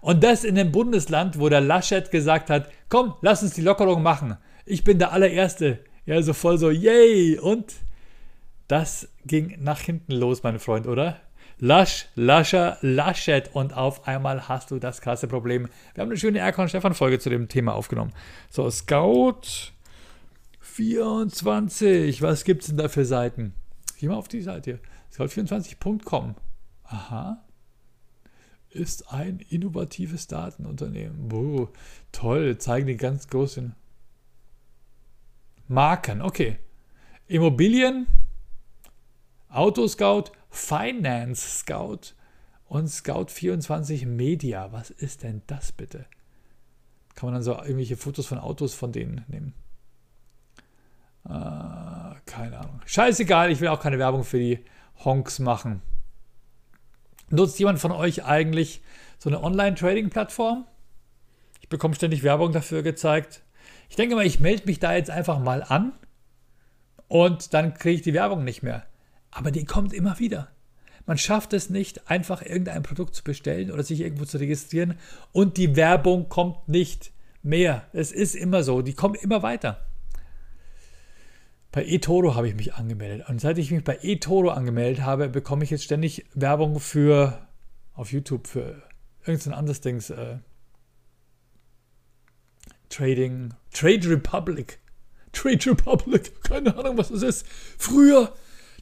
Und 0.00 0.22
das 0.22 0.44
in 0.44 0.54
dem 0.54 0.72
Bundesland, 0.72 1.38
wo 1.38 1.48
der 1.48 1.60
Laschet 1.60 2.10
gesagt 2.10 2.50
hat, 2.50 2.70
komm, 2.88 3.14
lass 3.20 3.42
uns 3.42 3.54
die 3.54 3.62
Lockerung 3.62 4.02
machen. 4.02 4.36
Ich 4.64 4.84
bin 4.84 4.98
der 4.98 5.12
allererste. 5.12 5.80
Ja, 6.06 6.22
so 6.22 6.32
voll 6.32 6.58
so, 6.58 6.70
yay! 6.70 7.38
Und 7.38 7.74
das 8.68 9.08
ging 9.24 9.56
nach 9.60 9.80
hinten 9.80 10.12
los, 10.12 10.42
mein 10.42 10.58
Freund, 10.58 10.86
oder? 10.86 11.20
Lasch, 11.58 12.06
Lascher, 12.14 12.78
Laschet 12.82 13.50
und 13.52 13.76
auf 13.76 14.06
einmal 14.06 14.48
hast 14.48 14.70
du 14.70 14.78
das 14.78 15.00
krasse 15.00 15.26
Problem. 15.26 15.68
Wir 15.94 16.02
haben 16.02 16.10
eine 16.10 16.18
schöne 16.18 16.38
Erkon 16.38 16.68
Stefan 16.68 16.94
Folge 16.94 17.18
zu 17.18 17.30
dem 17.30 17.48
Thema 17.48 17.74
aufgenommen. 17.74 18.12
So, 18.48 18.70
Scout 18.70 19.72
24. 20.78 22.22
Was 22.22 22.44
gibt 22.44 22.62
es 22.62 22.68
denn 22.68 22.76
da 22.76 22.88
für 22.88 23.04
Seiten? 23.04 23.52
Geh 23.98 24.06
mal 24.06 24.14
auf 24.14 24.28
die 24.28 24.42
Seite 24.42 24.70
hier. 24.70 25.26
Scout24.com. 25.26 26.36
Aha. 26.84 27.44
Ist 28.70 29.12
ein 29.12 29.40
innovatives 29.40 30.28
Datenunternehmen. 30.28 31.28
Boah, 31.28 31.68
toll. 32.12 32.58
Zeigen 32.58 32.86
die 32.86 32.96
ganz 32.96 33.26
großen 33.26 33.74
Marken. 35.66 36.22
Okay. 36.22 36.58
Immobilien, 37.26 38.06
Autoscout, 39.48 40.30
Finance 40.48 41.58
Scout 41.58 42.14
und 42.66 42.88
Scout24 42.88 44.06
Media. 44.06 44.70
Was 44.70 44.90
ist 44.90 45.24
denn 45.24 45.42
das 45.48 45.72
bitte? 45.72 46.06
Kann 47.16 47.26
man 47.26 47.34
dann 47.34 47.42
so 47.42 47.54
irgendwelche 47.54 47.96
Fotos 47.96 48.26
von 48.26 48.38
Autos 48.38 48.74
von 48.74 48.92
denen 48.92 49.24
nehmen? 49.26 49.54
Äh, 51.28 52.20
keine 52.26 52.58
Ahnung. 52.58 52.80
Scheißegal, 52.86 53.50
ich 53.50 53.60
will 53.60 53.68
auch 53.68 53.80
keine 53.80 53.98
Werbung 53.98 54.24
für 54.24 54.38
die 54.38 54.64
Honks 55.04 55.38
machen. 55.38 55.82
Nutzt 57.30 57.58
jemand 57.58 57.78
von 57.78 57.92
euch 57.92 58.24
eigentlich 58.24 58.82
so 59.18 59.28
eine 59.28 59.42
Online-Trading-Plattform? 59.42 60.66
Ich 61.60 61.68
bekomme 61.68 61.94
ständig 61.94 62.22
Werbung 62.22 62.52
dafür 62.52 62.82
gezeigt. 62.82 63.42
Ich 63.90 63.96
denke 63.96 64.14
mal, 64.14 64.24
ich 64.24 64.40
melde 64.40 64.66
mich 64.66 64.78
da 64.78 64.94
jetzt 64.94 65.10
einfach 65.10 65.38
mal 65.38 65.62
an 65.62 65.92
und 67.08 67.52
dann 67.52 67.74
kriege 67.74 67.96
ich 67.96 68.02
die 68.02 68.14
Werbung 68.14 68.44
nicht 68.44 68.62
mehr. 68.62 68.86
Aber 69.30 69.50
die 69.50 69.64
kommt 69.64 69.92
immer 69.92 70.18
wieder. 70.18 70.48
Man 71.04 71.18
schafft 71.18 71.52
es 71.52 71.70
nicht, 71.70 72.10
einfach 72.10 72.42
irgendein 72.42 72.82
Produkt 72.82 73.14
zu 73.14 73.24
bestellen 73.24 73.70
oder 73.70 73.82
sich 73.82 74.00
irgendwo 74.00 74.24
zu 74.24 74.38
registrieren 74.38 74.94
und 75.32 75.56
die 75.56 75.76
Werbung 75.76 76.28
kommt 76.28 76.68
nicht 76.68 77.12
mehr. 77.42 77.86
Es 77.92 78.12
ist 78.12 78.34
immer 78.34 78.62
so, 78.62 78.82
die 78.82 78.94
kommt 78.94 79.22
immer 79.22 79.42
weiter. 79.42 79.87
Bei 81.70 81.84
eToro 81.84 82.34
habe 82.34 82.48
ich 82.48 82.54
mich 82.54 82.74
angemeldet. 82.74 83.28
Und 83.28 83.40
seit 83.40 83.58
ich 83.58 83.70
mich 83.70 83.84
bei 83.84 83.98
eToro 84.02 84.50
angemeldet 84.50 85.04
habe, 85.04 85.28
bekomme 85.28 85.64
ich 85.64 85.70
jetzt 85.70 85.84
ständig 85.84 86.24
Werbung 86.34 86.80
für 86.80 87.46
auf 87.94 88.12
YouTube 88.12 88.46
für 88.46 88.82
irgendein 89.26 89.54
anderes 89.54 89.80
Dings. 89.80 90.10
Äh, 90.10 90.38
Trading. 92.88 93.54
Trade 93.72 94.08
Republic. 94.08 94.78
Trade 95.32 95.70
Republic. 95.70 96.42
Keine 96.42 96.76
Ahnung, 96.76 96.96
was 96.96 97.10
das 97.10 97.22
ist. 97.22 97.46
Früher, 97.76 98.32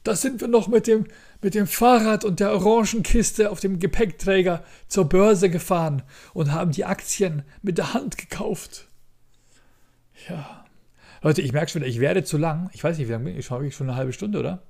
da 0.03 0.15
sind 0.15 0.39
wir 0.39 0.47
noch 0.47 0.69
mit 0.69 0.87
dem, 0.87 1.07
mit 1.41 1.55
dem 1.55 1.67
Fahrrad 1.67 2.23
und 2.23 2.39
der 2.39 2.53
Orangenkiste 2.53 3.51
auf 3.51 3.59
dem 3.59 3.79
Gepäckträger 3.79 4.63
zur 4.87 5.09
Börse 5.09 5.49
gefahren 5.49 6.03
und 6.33 6.53
haben 6.53 6.71
die 6.71 6.85
Aktien 6.85 7.43
mit 7.61 7.77
der 7.77 7.93
Hand 7.93 8.17
gekauft. 8.17 8.87
Ja. 10.29 10.66
Leute, 11.21 11.41
ich 11.41 11.51
merke 11.51 11.71
schon, 11.71 11.83
ich 11.83 11.99
werde 11.99 12.23
zu 12.23 12.37
lang. 12.37 12.69
Ich 12.73 12.83
weiß 12.83 12.97
nicht, 12.97 13.07
wie 13.07 13.11
lange 13.11 13.25
bin 13.25 13.33
ich? 13.33 13.39
Ich 13.39 13.45
schaue 13.45 13.71
schon 13.71 13.89
eine 13.89 13.97
halbe 13.97 14.13
Stunde, 14.13 14.39
oder? 14.39 14.61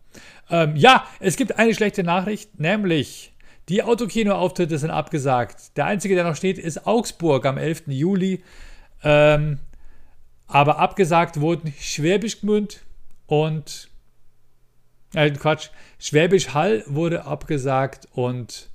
Ähm, 0.50 0.76
ja, 0.76 1.06
es 1.20 1.36
gibt 1.36 1.58
eine 1.58 1.74
schlechte 1.74 2.04
Nachricht, 2.04 2.60
nämlich 2.60 3.34
die 3.70 3.84
Autokino-Auftritte 3.84 4.78
sind 4.78 4.92
abgesagt. 4.92 5.76
Der 5.78 5.86
einzige, 5.86 6.16
der 6.16 6.24
noch 6.24 6.36
steht, 6.36 6.58
ist 6.58 6.88
Augsburg 6.88 7.46
am 7.46 7.58
11. 7.58 7.84
Juli. 7.88 8.44
Ähm, 9.04 9.60
aber 10.48 10.80
abgesagt 10.80 11.42
wurden 11.42 11.74
Schwäbisch 11.78 12.40
Gmünd 12.40 12.80
und 13.26 13.90
äh, 15.14 15.30
Quatsch, 15.32 15.70
Schwäbisch 16.00 16.54
Hall 16.54 16.84
wurde 16.88 17.26
abgesagt 17.26 18.08
und 18.14 18.70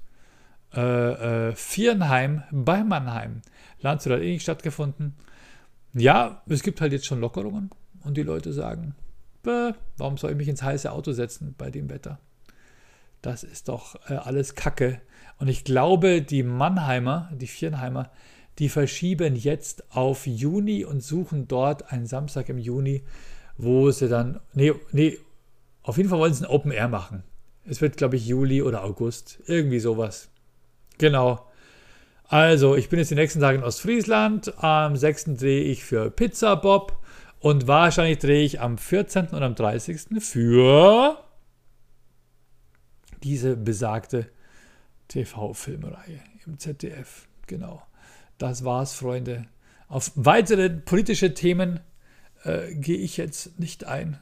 äh, 0.74 1.48
äh, 1.48 1.54
Vierenheim 1.54 2.42
bei 2.50 2.84
Mannheim. 2.84 3.42
Landshut 3.80 4.12
hat 4.12 4.20
eh 4.20 4.32
nicht 4.32 4.42
stattgefunden. 4.42 5.14
Ja, 5.94 6.42
es 6.48 6.62
gibt 6.62 6.80
halt 6.80 6.92
jetzt 6.92 7.06
schon 7.06 7.20
Lockerungen 7.20 7.70
und 8.02 8.16
die 8.16 8.22
Leute 8.22 8.52
sagen, 8.52 8.94
warum 9.42 10.16
soll 10.16 10.30
ich 10.32 10.36
mich 10.36 10.48
ins 10.48 10.62
heiße 10.62 10.90
Auto 10.90 11.12
setzen 11.12 11.54
bei 11.58 11.70
dem 11.70 11.90
Wetter? 11.90 12.18
Das 13.20 13.44
ist 13.44 13.68
doch 13.68 13.96
äh, 14.10 14.14
alles 14.14 14.54
Kacke. 14.54 15.00
Und 15.38 15.48
ich 15.48 15.64
glaube, 15.64 16.22
die 16.22 16.42
Mannheimer, 16.42 17.30
die 17.32 17.46
Vierenheimer, 17.46 18.10
die 18.58 18.68
verschieben 18.68 19.36
jetzt 19.36 19.84
auf 19.94 20.26
Juni 20.26 20.84
und 20.84 21.02
suchen 21.02 21.48
dort 21.48 21.92
einen 21.92 22.06
Samstag 22.06 22.48
im 22.48 22.58
Juni, 22.58 23.02
wo 23.56 23.90
sie 23.90 24.08
dann, 24.08 24.40
nee, 24.54 24.72
nee, 24.90 25.18
auf 25.82 25.96
jeden 25.96 26.08
Fall 26.08 26.18
wollen 26.18 26.34
sie 26.34 26.44
ein 26.44 26.50
Open 26.50 26.72
Air 26.72 26.88
machen. 26.88 27.22
Es 27.64 27.80
wird, 27.80 27.96
glaube 27.96 28.16
ich, 28.16 28.26
Juli 28.26 28.62
oder 28.62 28.84
August, 28.84 29.40
irgendwie 29.46 29.78
sowas. 29.78 30.28
Genau. 30.98 31.46
Also, 32.28 32.76
ich 32.76 32.88
bin 32.88 32.98
jetzt 32.98 33.10
die 33.10 33.16
nächsten 33.16 33.40
Tage 33.40 33.58
in 33.58 33.64
Ostfriesland. 33.64 34.62
Am 34.62 34.96
6. 34.96 35.36
drehe 35.36 35.64
ich 35.64 35.84
für 35.84 36.10
Pizza 36.10 36.56
Bob. 36.56 36.98
Und 37.40 37.66
wahrscheinlich 37.66 38.18
drehe 38.18 38.44
ich 38.44 38.60
am 38.60 38.78
14. 38.78 39.28
und 39.28 39.42
am 39.42 39.54
30. 39.54 40.22
für 40.22 41.18
diese 43.22 43.56
besagte 43.56 44.28
TV-Filmreihe 45.08 46.20
im 46.46 46.58
ZDF. 46.58 47.26
Genau. 47.46 47.82
Das 48.38 48.64
war's, 48.64 48.94
Freunde. 48.94 49.46
Auf 49.88 50.12
weitere 50.14 50.70
politische 50.70 51.34
Themen 51.34 51.80
äh, 52.44 52.74
gehe 52.74 52.98
ich 52.98 53.16
jetzt 53.16 53.58
nicht 53.58 53.84
ein. 53.84 54.18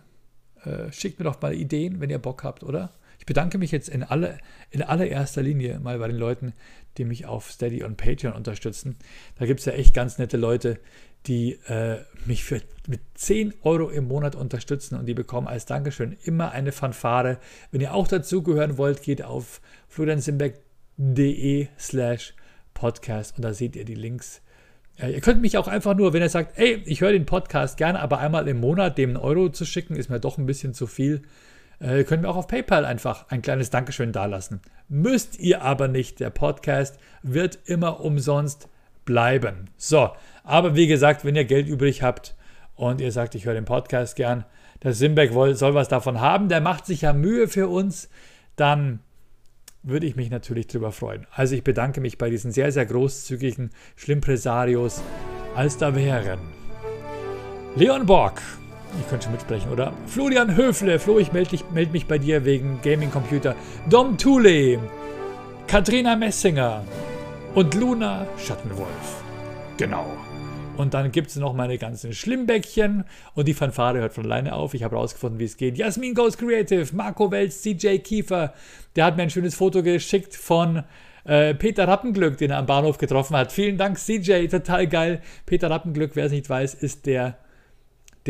Äh, 0.64 0.90
schickt 0.92 1.18
mir 1.18 1.24
doch 1.24 1.40
mal 1.40 1.54
Ideen, 1.54 2.00
wenn 2.00 2.10
ihr 2.10 2.18
Bock 2.18 2.42
habt, 2.42 2.62
oder? 2.62 2.92
Ich 3.18 3.26
bedanke 3.26 3.58
mich 3.58 3.70
jetzt 3.70 3.88
in, 3.88 4.02
alle, 4.02 4.38
in 4.70 4.82
allererster 4.82 5.42
Linie 5.42 5.78
mal 5.78 5.98
bei 5.98 6.08
den 6.08 6.16
Leuten, 6.16 6.54
die 6.98 7.04
mich 7.04 7.26
auf 7.26 7.50
Steady 7.50 7.82
und 7.82 7.96
Patreon 7.96 8.34
unterstützen. 8.34 8.96
Da 9.38 9.46
gibt 9.46 9.60
es 9.60 9.66
ja 9.66 9.72
echt 9.72 9.94
ganz 9.94 10.18
nette 10.18 10.36
Leute, 10.36 10.78
die 11.26 11.58
äh, 11.66 11.98
mich 12.24 12.44
für, 12.44 12.62
mit 12.88 13.00
10 13.14 13.54
Euro 13.62 13.90
im 13.90 14.08
Monat 14.08 14.34
unterstützen 14.34 14.98
und 14.98 15.06
die 15.06 15.14
bekommen 15.14 15.48
als 15.48 15.66
Dankeschön 15.66 16.16
immer 16.24 16.52
eine 16.52 16.72
Fanfare. 16.72 17.38
Wenn 17.70 17.80
ihr 17.80 17.94
auch 17.94 18.08
dazugehören 18.08 18.78
wollt, 18.78 19.02
geht 19.02 19.22
auf 19.22 19.60
floriansimbeck.de 19.88 21.68
slash 21.78 22.34
podcast 22.72 23.36
und 23.36 23.42
da 23.42 23.52
seht 23.52 23.76
ihr 23.76 23.84
die 23.84 23.94
Links. 23.94 24.40
Ihr 24.98 25.20
könnt 25.20 25.40
mich 25.40 25.56
auch 25.56 25.68
einfach 25.68 25.94
nur, 25.94 26.12
wenn 26.12 26.22
ihr 26.22 26.28
sagt, 26.28 26.58
ey, 26.58 26.82
ich 26.84 27.00
höre 27.00 27.12
den 27.12 27.24
Podcast 27.24 27.78
gerne, 27.78 28.00
aber 28.00 28.18
einmal 28.18 28.48
im 28.48 28.60
Monat 28.60 28.98
dem 28.98 29.10
einen 29.10 29.16
Euro 29.16 29.48
zu 29.48 29.64
schicken, 29.64 29.96
ist 29.96 30.10
mir 30.10 30.20
doch 30.20 30.36
ein 30.36 30.46
bisschen 30.46 30.74
zu 30.74 30.86
viel. 30.86 31.22
Äh, 31.80 32.04
könnt 32.04 32.22
mir 32.22 32.28
auch 32.28 32.36
auf 32.36 32.46
PayPal 32.46 32.84
einfach 32.84 33.26
ein 33.30 33.42
kleines 33.42 33.70
Dankeschön 33.70 34.12
dalassen. 34.12 34.60
Müsst 34.88 35.38
ihr 35.38 35.62
aber 35.62 35.88
nicht. 35.88 36.20
Der 36.20 36.30
Podcast 36.30 36.98
wird 37.22 37.58
immer 37.64 38.00
umsonst 38.00 38.68
bleiben. 39.04 39.70
So, 39.76 40.10
aber 40.44 40.76
wie 40.76 40.86
gesagt, 40.86 41.24
wenn 41.24 41.36
ihr 41.36 41.44
Geld 41.44 41.66
übrig 41.66 42.02
habt 42.02 42.36
und 42.76 43.00
ihr 43.00 43.12
sagt, 43.12 43.34
ich 43.34 43.46
höre 43.46 43.54
den 43.54 43.64
Podcast 43.64 44.14
gern, 44.14 44.44
der 44.82 44.92
Simbeck 44.92 45.32
soll 45.32 45.74
was 45.74 45.88
davon 45.88 46.20
haben, 46.20 46.48
der 46.48 46.60
macht 46.60 46.86
sich 46.86 47.02
ja 47.02 47.12
Mühe 47.12 47.48
für 47.48 47.68
uns, 47.68 48.08
dann 48.56 49.00
würde 49.82 50.06
ich 50.06 50.16
mich 50.16 50.30
natürlich 50.30 50.66
darüber 50.66 50.92
freuen. 50.92 51.26
Also 51.34 51.54
ich 51.54 51.64
bedanke 51.64 52.00
mich 52.00 52.18
bei 52.18 52.28
diesen 52.28 52.52
sehr, 52.52 52.72
sehr 52.72 52.86
großzügigen 52.86 53.70
Schlimmpresarios, 53.96 55.02
als 55.56 55.78
da 55.78 55.94
wären 55.94 56.38
Leon 57.76 58.04
Borg, 58.04 58.42
ich 58.98 59.08
könnte 59.08 59.24
schon 59.24 59.32
mitsprechen, 59.32 59.70
oder? 59.70 59.92
Florian 60.06 60.56
Höfle, 60.56 60.98
Flo, 60.98 61.18
ich 61.18 61.32
melde 61.32 61.58
meld 61.72 61.92
mich 61.92 62.06
bei 62.06 62.18
dir 62.18 62.44
wegen 62.44 62.80
Gaming 62.82 63.10
Computer. 63.10 63.54
Dom 63.88 64.16
Thule, 64.18 64.78
Katrina 65.66 66.16
Messinger 66.16 66.84
und 67.54 67.74
Luna 67.74 68.26
Schattenwolf. 68.38 69.22
Genau. 69.76 70.06
Und 70.76 70.94
dann 70.94 71.12
gibt 71.12 71.28
es 71.28 71.36
noch 71.36 71.52
meine 71.52 71.76
ganzen 71.76 72.14
Schlimmbäckchen 72.14 73.04
und 73.34 73.46
die 73.46 73.54
Fanfare 73.54 73.98
hört 73.98 74.14
von 74.14 74.24
alleine 74.24 74.54
auf. 74.54 74.72
Ich 74.72 74.82
habe 74.82 74.96
rausgefunden, 74.96 75.38
wie 75.38 75.44
es 75.44 75.56
geht. 75.56 75.76
Jasmin 75.76 76.14
Goes 76.14 76.38
Creative, 76.38 76.86
Marco 76.96 77.30
Welz, 77.30 77.60
CJ 77.62 77.98
Kiefer, 77.98 78.54
der 78.96 79.04
hat 79.04 79.16
mir 79.16 79.24
ein 79.24 79.30
schönes 79.30 79.54
Foto 79.54 79.82
geschickt 79.82 80.34
von 80.34 80.84
äh, 81.24 81.54
Peter 81.54 81.86
Rappenglück, 81.86 82.38
den 82.38 82.50
er 82.50 82.58
am 82.58 82.66
Bahnhof 82.66 82.98
getroffen 82.98 83.36
hat. 83.36 83.52
Vielen 83.52 83.76
Dank, 83.76 83.98
CJ, 83.98 84.46
total 84.48 84.86
geil. 84.86 85.20
Peter 85.44 85.70
Rappenglück, 85.70 86.16
wer 86.16 86.26
es 86.26 86.32
nicht 86.32 86.48
weiß, 86.48 86.74
ist 86.74 87.06
der, 87.06 87.36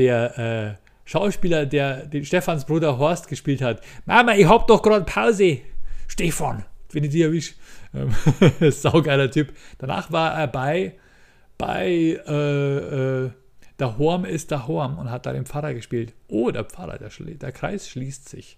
der 0.01 0.39
äh, 0.39 0.89
Schauspieler, 1.05 1.67
der 1.67 2.07
den 2.07 2.25
Stefans 2.25 2.65
Bruder 2.65 2.99
Horst 2.99 3.29
gespielt 3.29 3.63
hat. 3.63 3.83
Mama, 4.07 4.35
ich 4.35 4.49
hab 4.49 4.67
doch 4.67 4.83
gerade 4.83 5.05
Pause. 5.05 5.59
Stefan, 6.09 6.65
wenn 6.93 7.05
ich 7.05 7.11
dich 7.11 7.23
erwisch. 7.23 7.55
Ähm, 7.95 8.15
saugeiler 8.71 9.31
Typ. 9.31 9.53
Danach 9.79 10.11
war 10.11 10.35
er 10.35 10.47
bei 10.47 10.95
bei 11.59 12.19
äh, 12.27 13.25
äh, 13.27 13.31
der 13.79 13.99
Horm 13.99 14.25
ist 14.25 14.51
der 14.51 14.67
Horm 14.67 14.99
und 14.99 15.11
hat 15.11 15.27
da 15.27 15.33
den 15.33 15.45
Pfarrer 15.45 15.75
gespielt. 15.75 16.15
Oh, 16.29 16.51
der 16.51 16.65
Pfarrer, 16.65 16.99
der, 16.99 17.11
der 17.11 17.53
Kreis 17.53 17.89
schließt 17.89 18.29
sich. 18.29 18.57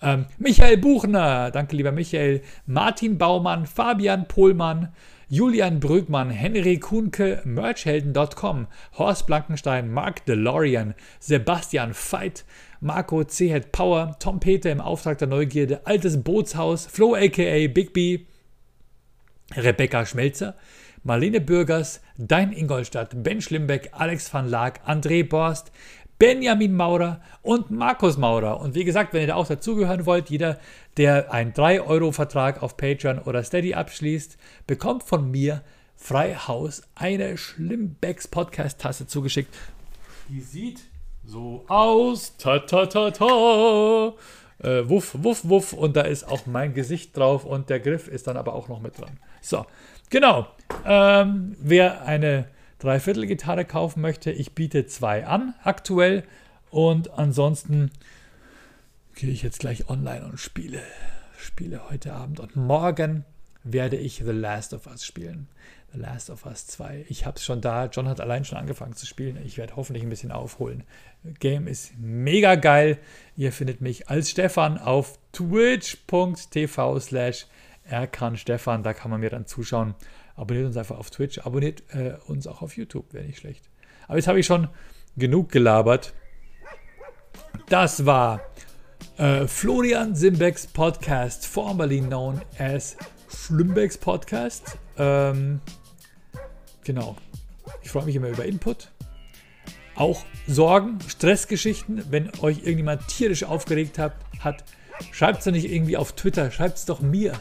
Ähm, 0.00 0.26
Michael 0.38 0.78
Buchner, 0.78 1.50
danke 1.50 1.76
lieber 1.76 1.92
Michael, 1.92 2.42
Martin 2.66 3.18
Baumann, 3.18 3.66
Fabian 3.66 4.28
Pohlmann, 4.28 4.92
Julian 5.30 5.78
Brügmann, 5.78 6.30
Henry 6.30 6.78
Kuhnke, 6.78 7.42
Merchhelden.com, 7.44 8.66
Horst 8.96 9.26
Blankenstein, 9.26 9.92
Mark 9.92 10.24
DeLorean, 10.24 10.94
Sebastian 11.20 11.92
Veit, 11.92 12.46
Marco 12.80 13.22
C. 13.24 13.60
Power, 13.60 14.16
Tom 14.20 14.40
Peter 14.40 14.70
im 14.70 14.80
Auftrag 14.80 15.18
der 15.18 15.28
Neugierde, 15.28 15.86
Altes 15.86 16.22
Bootshaus, 16.22 16.86
Flo 16.86 17.14
aka 17.14 17.66
Big 17.68 17.92
B, 17.92 18.20
Rebecca 19.54 20.06
Schmelzer, 20.06 20.54
Marlene 21.04 21.42
Bürgers, 21.42 22.00
Dein 22.16 22.50
Ingolstadt, 22.52 23.22
Ben 23.22 23.42
Schlimbeck, 23.42 23.90
Alex 23.92 24.32
van 24.32 24.48
Laak, 24.48 24.80
André 24.88 25.28
Borst, 25.28 25.72
Benjamin 26.18 26.74
Maurer 26.74 27.20
und 27.42 27.70
Markus 27.70 28.16
Maurer. 28.16 28.60
Und 28.60 28.74
wie 28.74 28.84
gesagt, 28.84 29.12
wenn 29.12 29.20
ihr 29.20 29.28
da 29.28 29.34
auch 29.36 29.46
dazugehören 29.46 30.06
wollt, 30.06 30.30
jeder, 30.30 30.58
der 30.96 31.32
einen 31.32 31.52
3-Euro-Vertrag 31.52 32.62
auf 32.62 32.76
Patreon 32.76 33.20
oder 33.20 33.42
Steady 33.44 33.74
abschließt, 33.74 34.36
bekommt 34.66 35.04
von 35.04 35.30
mir 35.30 35.62
frei 35.96 36.34
Haus 36.34 36.82
eine 36.94 37.36
Schlimmbecks 37.36 38.28
Podcast-Tasse 38.28 39.06
zugeschickt. 39.06 39.54
Die 40.28 40.40
sieht 40.40 40.80
so 41.24 41.64
aus. 41.68 42.36
Ta 42.36 42.58
ta 42.60 42.86
ta 42.86 43.10
ta. 43.10 44.14
Äh, 44.60 44.88
wuff, 44.88 45.14
wuff, 45.22 45.48
wuff. 45.48 45.72
Und 45.72 45.96
da 45.96 46.02
ist 46.02 46.24
auch 46.26 46.46
mein 46.46 46.74
Gesicht 46.74 47.16
drauf 47.16 47.44
und 47.44 47.70
der 47.70 47.80
Griff 47.80 48.08
ist 48.08 48.26
dann 48.26 48.36
aber 48.36 48.54
auch 48.54 48.68
noch 48.68 48.80
mit 48.80 48.98
dran. 48.98 49.18
So, 49.40 49.64
Genau. 50.10 50.46
Ähm, 50.86 51.56
wer 51.60 52.04
eine 52.04 52.46
Dreiviertelgitarre 52.78 53.64
kaufen 53.64 54.00
möchte, 54.00 54.30
ich 54.30 54.52
biete 54.54 54.86
zwei 54.86 55.26
an 55.26 55.54
aktuell. 55.62 56.24
Und 56.70 57.10
ansonsten 57.18 57.90
gehe 59.14 59.30
ich 59.30 59.42
jetzt 59.42 59.60
gleich 59.60 59.88
online 59.88 60.24
und 60.24 60.38
spiele. 60.38 60.82
Spiele 61.38 61.90
heute 61.90 62.12
Abend. 62.12 62.40
Und 62.40 62.56
morgen 62.56 63.24
werde 63.64 63.96
ich 63.96 64.22
The 64.24 64.32
Last 64.32 64.74
of 64.74 64.86
Us 64.86 65.04
spielen. 65.04 65.48
The 65.92 66.00
Last 66.00 66.28
of 66.30 66.44
Us 66.44 66.66
2. 66.66 67.06
Ich 67.08 67.24
habe 67.24 67.36
es 67.36 67.44
schon 67.44 67.60
da. 67.60 67.86
John 67.86 68.08
hat 68.08 68.20
allein 68.20 68.44
schon 68.44 68.58
angefangen 68.58 68.94
zu 68.94 69.06
spielen. 69.06 69.38
Ich 69.44 69.56
werde 69.56 69.76
hoffentlich 69.76 70.04
ein 70.04 70.10
bisschen 70.10 70.32
aufholen. 70.32 70.84
Game 71.40 71.66
ist 71.66 71.98
mega 71.98 72.56
geil. 72.56 72.98
Ihr 73.36 73.52
findet 73.52 73.80
mich 73.80 74.08
als 74.08 74.30
Stefan 74.30 74.78
auf 74.78 75.18
twitch.tv 75.32 77.00
slash 77.00 77.46
Erkan 77.88 78.36
Stefan, 78.36 78.82
da 78.82 78.92
kann 78.92 79.10
man 79.10 79.20
mir 79.20 79.30
dann 79.30 79.46
zuschauen. 79.46 79.94
Abonniert 80.38 80.66
uns 80.66 80.76
einfach 80.76 80.98
auf 80.98 81.10
Twitch, 81.10 81.38
abonniert 81.38 81.82
äh, 81.88 82.12
uns 82.28 82.46
auch 82.46 82.62
auf 82.62 82.76
YouTube, 82.76 83.12
wäre 83.12 83.24
nicht 83.24 83.40
schlecht. 83.40 83.68
Aber 84.06 84.16
jetzt 84.16 84.28
habe 84.28 84.38
ich 84.38 84.46
schon 84.46 84.68
genug 85.16 85.50
gelabert. 85.50 86.14
Das 87.68 88.06
war 88.06 88.40
äh, 89.16 89.48
Florian 89.48 90.14
Simbecks 90.14 90.68
Podcast, 90.68 91.44
formerly 91.44 92.00
known 92.00 92.40
as 92.56 92.96
Schlimmbecks 93.28 93.98
Podcast. 93.98 94.78
Ähm, 94.96 95.60
genau. 96.84 97.16
Ich 97.82 97.90
freue 97.90 98.04
mich 98.04 98.14
immer 98.14 98.28
über 98.28 98.44
Input. 98.44 98.92
Auch 99.96 100.24
Sorgen, 100.46 101.00
Stressgeschichten, 101.08 102.04
wenn 102.10 102.30
euch 102.42 102.58
irgendjemand 102.58 103.08
tierisch 103.08 103.42
aufgeregt 103.42 103.98
hat, 103.98 104.14
hat 104.38 104.62
schreibt 105.10 105.40
es 105.40 105.44
doch 105.46 105.52
nicht 105.52 105.68
irgendwie 105.68 105.96
auf 105.96 106.12
Twitter, 106.12 106.52
schreibt 106.52 106.78
es 106.78 106.84
doch 106.84 107.00
mir 107.00 107.32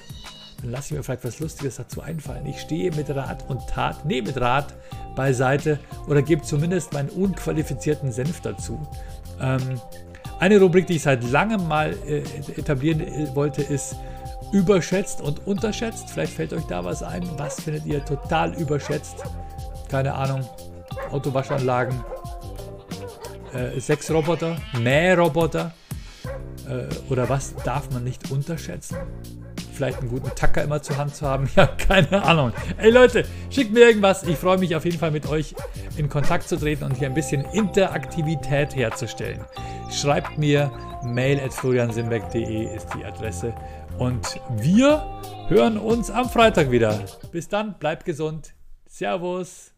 dann 0.62 0.72
lasse 0.72 0.88
ich 0.88 0.98
mir 0.98 1.04
vielleicht 1.04 1.24
was 1.24 1.40
Lustiges 1.40 1.76
dazu 1.76 2.02
einfallen. 2.02 2.46
Ich 2.46 2.62
stehe 2.62 2.92
mit 2.96 3.10
Rat 3.10 3.46
und 3.48 3.68
Tat, 3.68 4.06
nee, 4.06 4.22
mit 4.22 4.40
Rat 4.40 4.74
beiseite 5.16 5.80
oder 6.08 6.22
gebe 6.22 6.42
zumindest 6.42 6.94
meinen 6.94 7.10
unqualifizierten 7.10 8.12
Senf 8.12 8.42
dazu. 8.42 8.80
Ähm, 9.40 9.80
eine 10.40 10.60
Rubrik, 10.60 10.88
die 10.88 10.96
ich 10.96 11.04
seit 11.04 11.24
langem 11.24 11.68
mal 11.68 11.96
äh, 12.08 12.22
etablieren 12.56 13.02
äh, 13.02 13.36
wollte, 13.36 13.62
ist 13.62 13.96
überschätzt 14.52 15.22
und 15.22 15.46
unterschätzt. 15.48 16.10
Vielleicht 16.10 16.34
fällt 16.34 16.54
euch 16.54 16.66
da 16.66 16.84
was 16.84 17.04
ein. 17.04 17.24
Was 17.38 17.62
findet 17.62 17.86
ihr 17.86 18.04
total 18.06 18.54
überschätzt? 18.54 19.24
Keine 19.90 20.14
Ahnung. 20.14 20.48
Autowaschanlagen, 21.12 22.04
äh, 23.54 23.80
Sexroboter, 23.80 24.58
Mähroboter 24.80 25.72
äh, 26.68 26.88
oder 27.10 27.30
was 27.30 27.56
darf 27.64 27.90
man 27.92 28.04
nicht 28.04 28.30
unterschätzen? 28.32 28.98
Vielleicht 29.78 30.00
einen 30.00 30.10
guten 30.10 30.30
Tacker 30.36 30.64
immer 30.64 30.82
zur 30.82 30.98
Hand 30.98 31.16
zu 31.16 31.26
haben. 31.26 31.50
Ja, 31.56 31.66
keine 31.66 32.24
Ahnung. 32.24 32.52
Ey 32.78 32.92
Leute, 32.92 33.24
schickt 33.50 33.74
mir 33.74 33.88
irgendwas. 33.88 34.24
Ich 34.24 34.38
freue 34.38 34.58
mich 34.58 34.76
auf 34.76 34.86
jeden 34.86 35.00
Fall 35.00 35.12
mit 35.12 35.28
euch 35.28 35.56
in 35.96 36.08
Kontakt 36.10 36.48
zu 36.48 36.58
treten 36.58 36.84
und 36.84 36.98
hier 36.98 37.08
ein 37.08 37.16
bisschen 37.16 37.46
Interaktivität 37.54 38.76
herzustellen. 38.76 39.44
Schreibt 39.92 40.38
mir 40.38 40.72
mail 41.04 41.40
at 41.40 41.54
floriansimbeck.de 41.54 42.76
ist 42.76 42.90
die 42.96 43.06
Adresse. 43.06 43.56
Und 43.98 44.40
wir 44.58 45.04
hören 45.48 45.78
uns 45.78 46.12
am 46.12 46.30
Freitag 46.30 46.70
wieder. 46.70 47.00
Bis 47.32 47.48
dann, 47.48 47.80
bleibt 47.80 48.06
gesund. 48.06 48.54
Servus. 48.86 49.77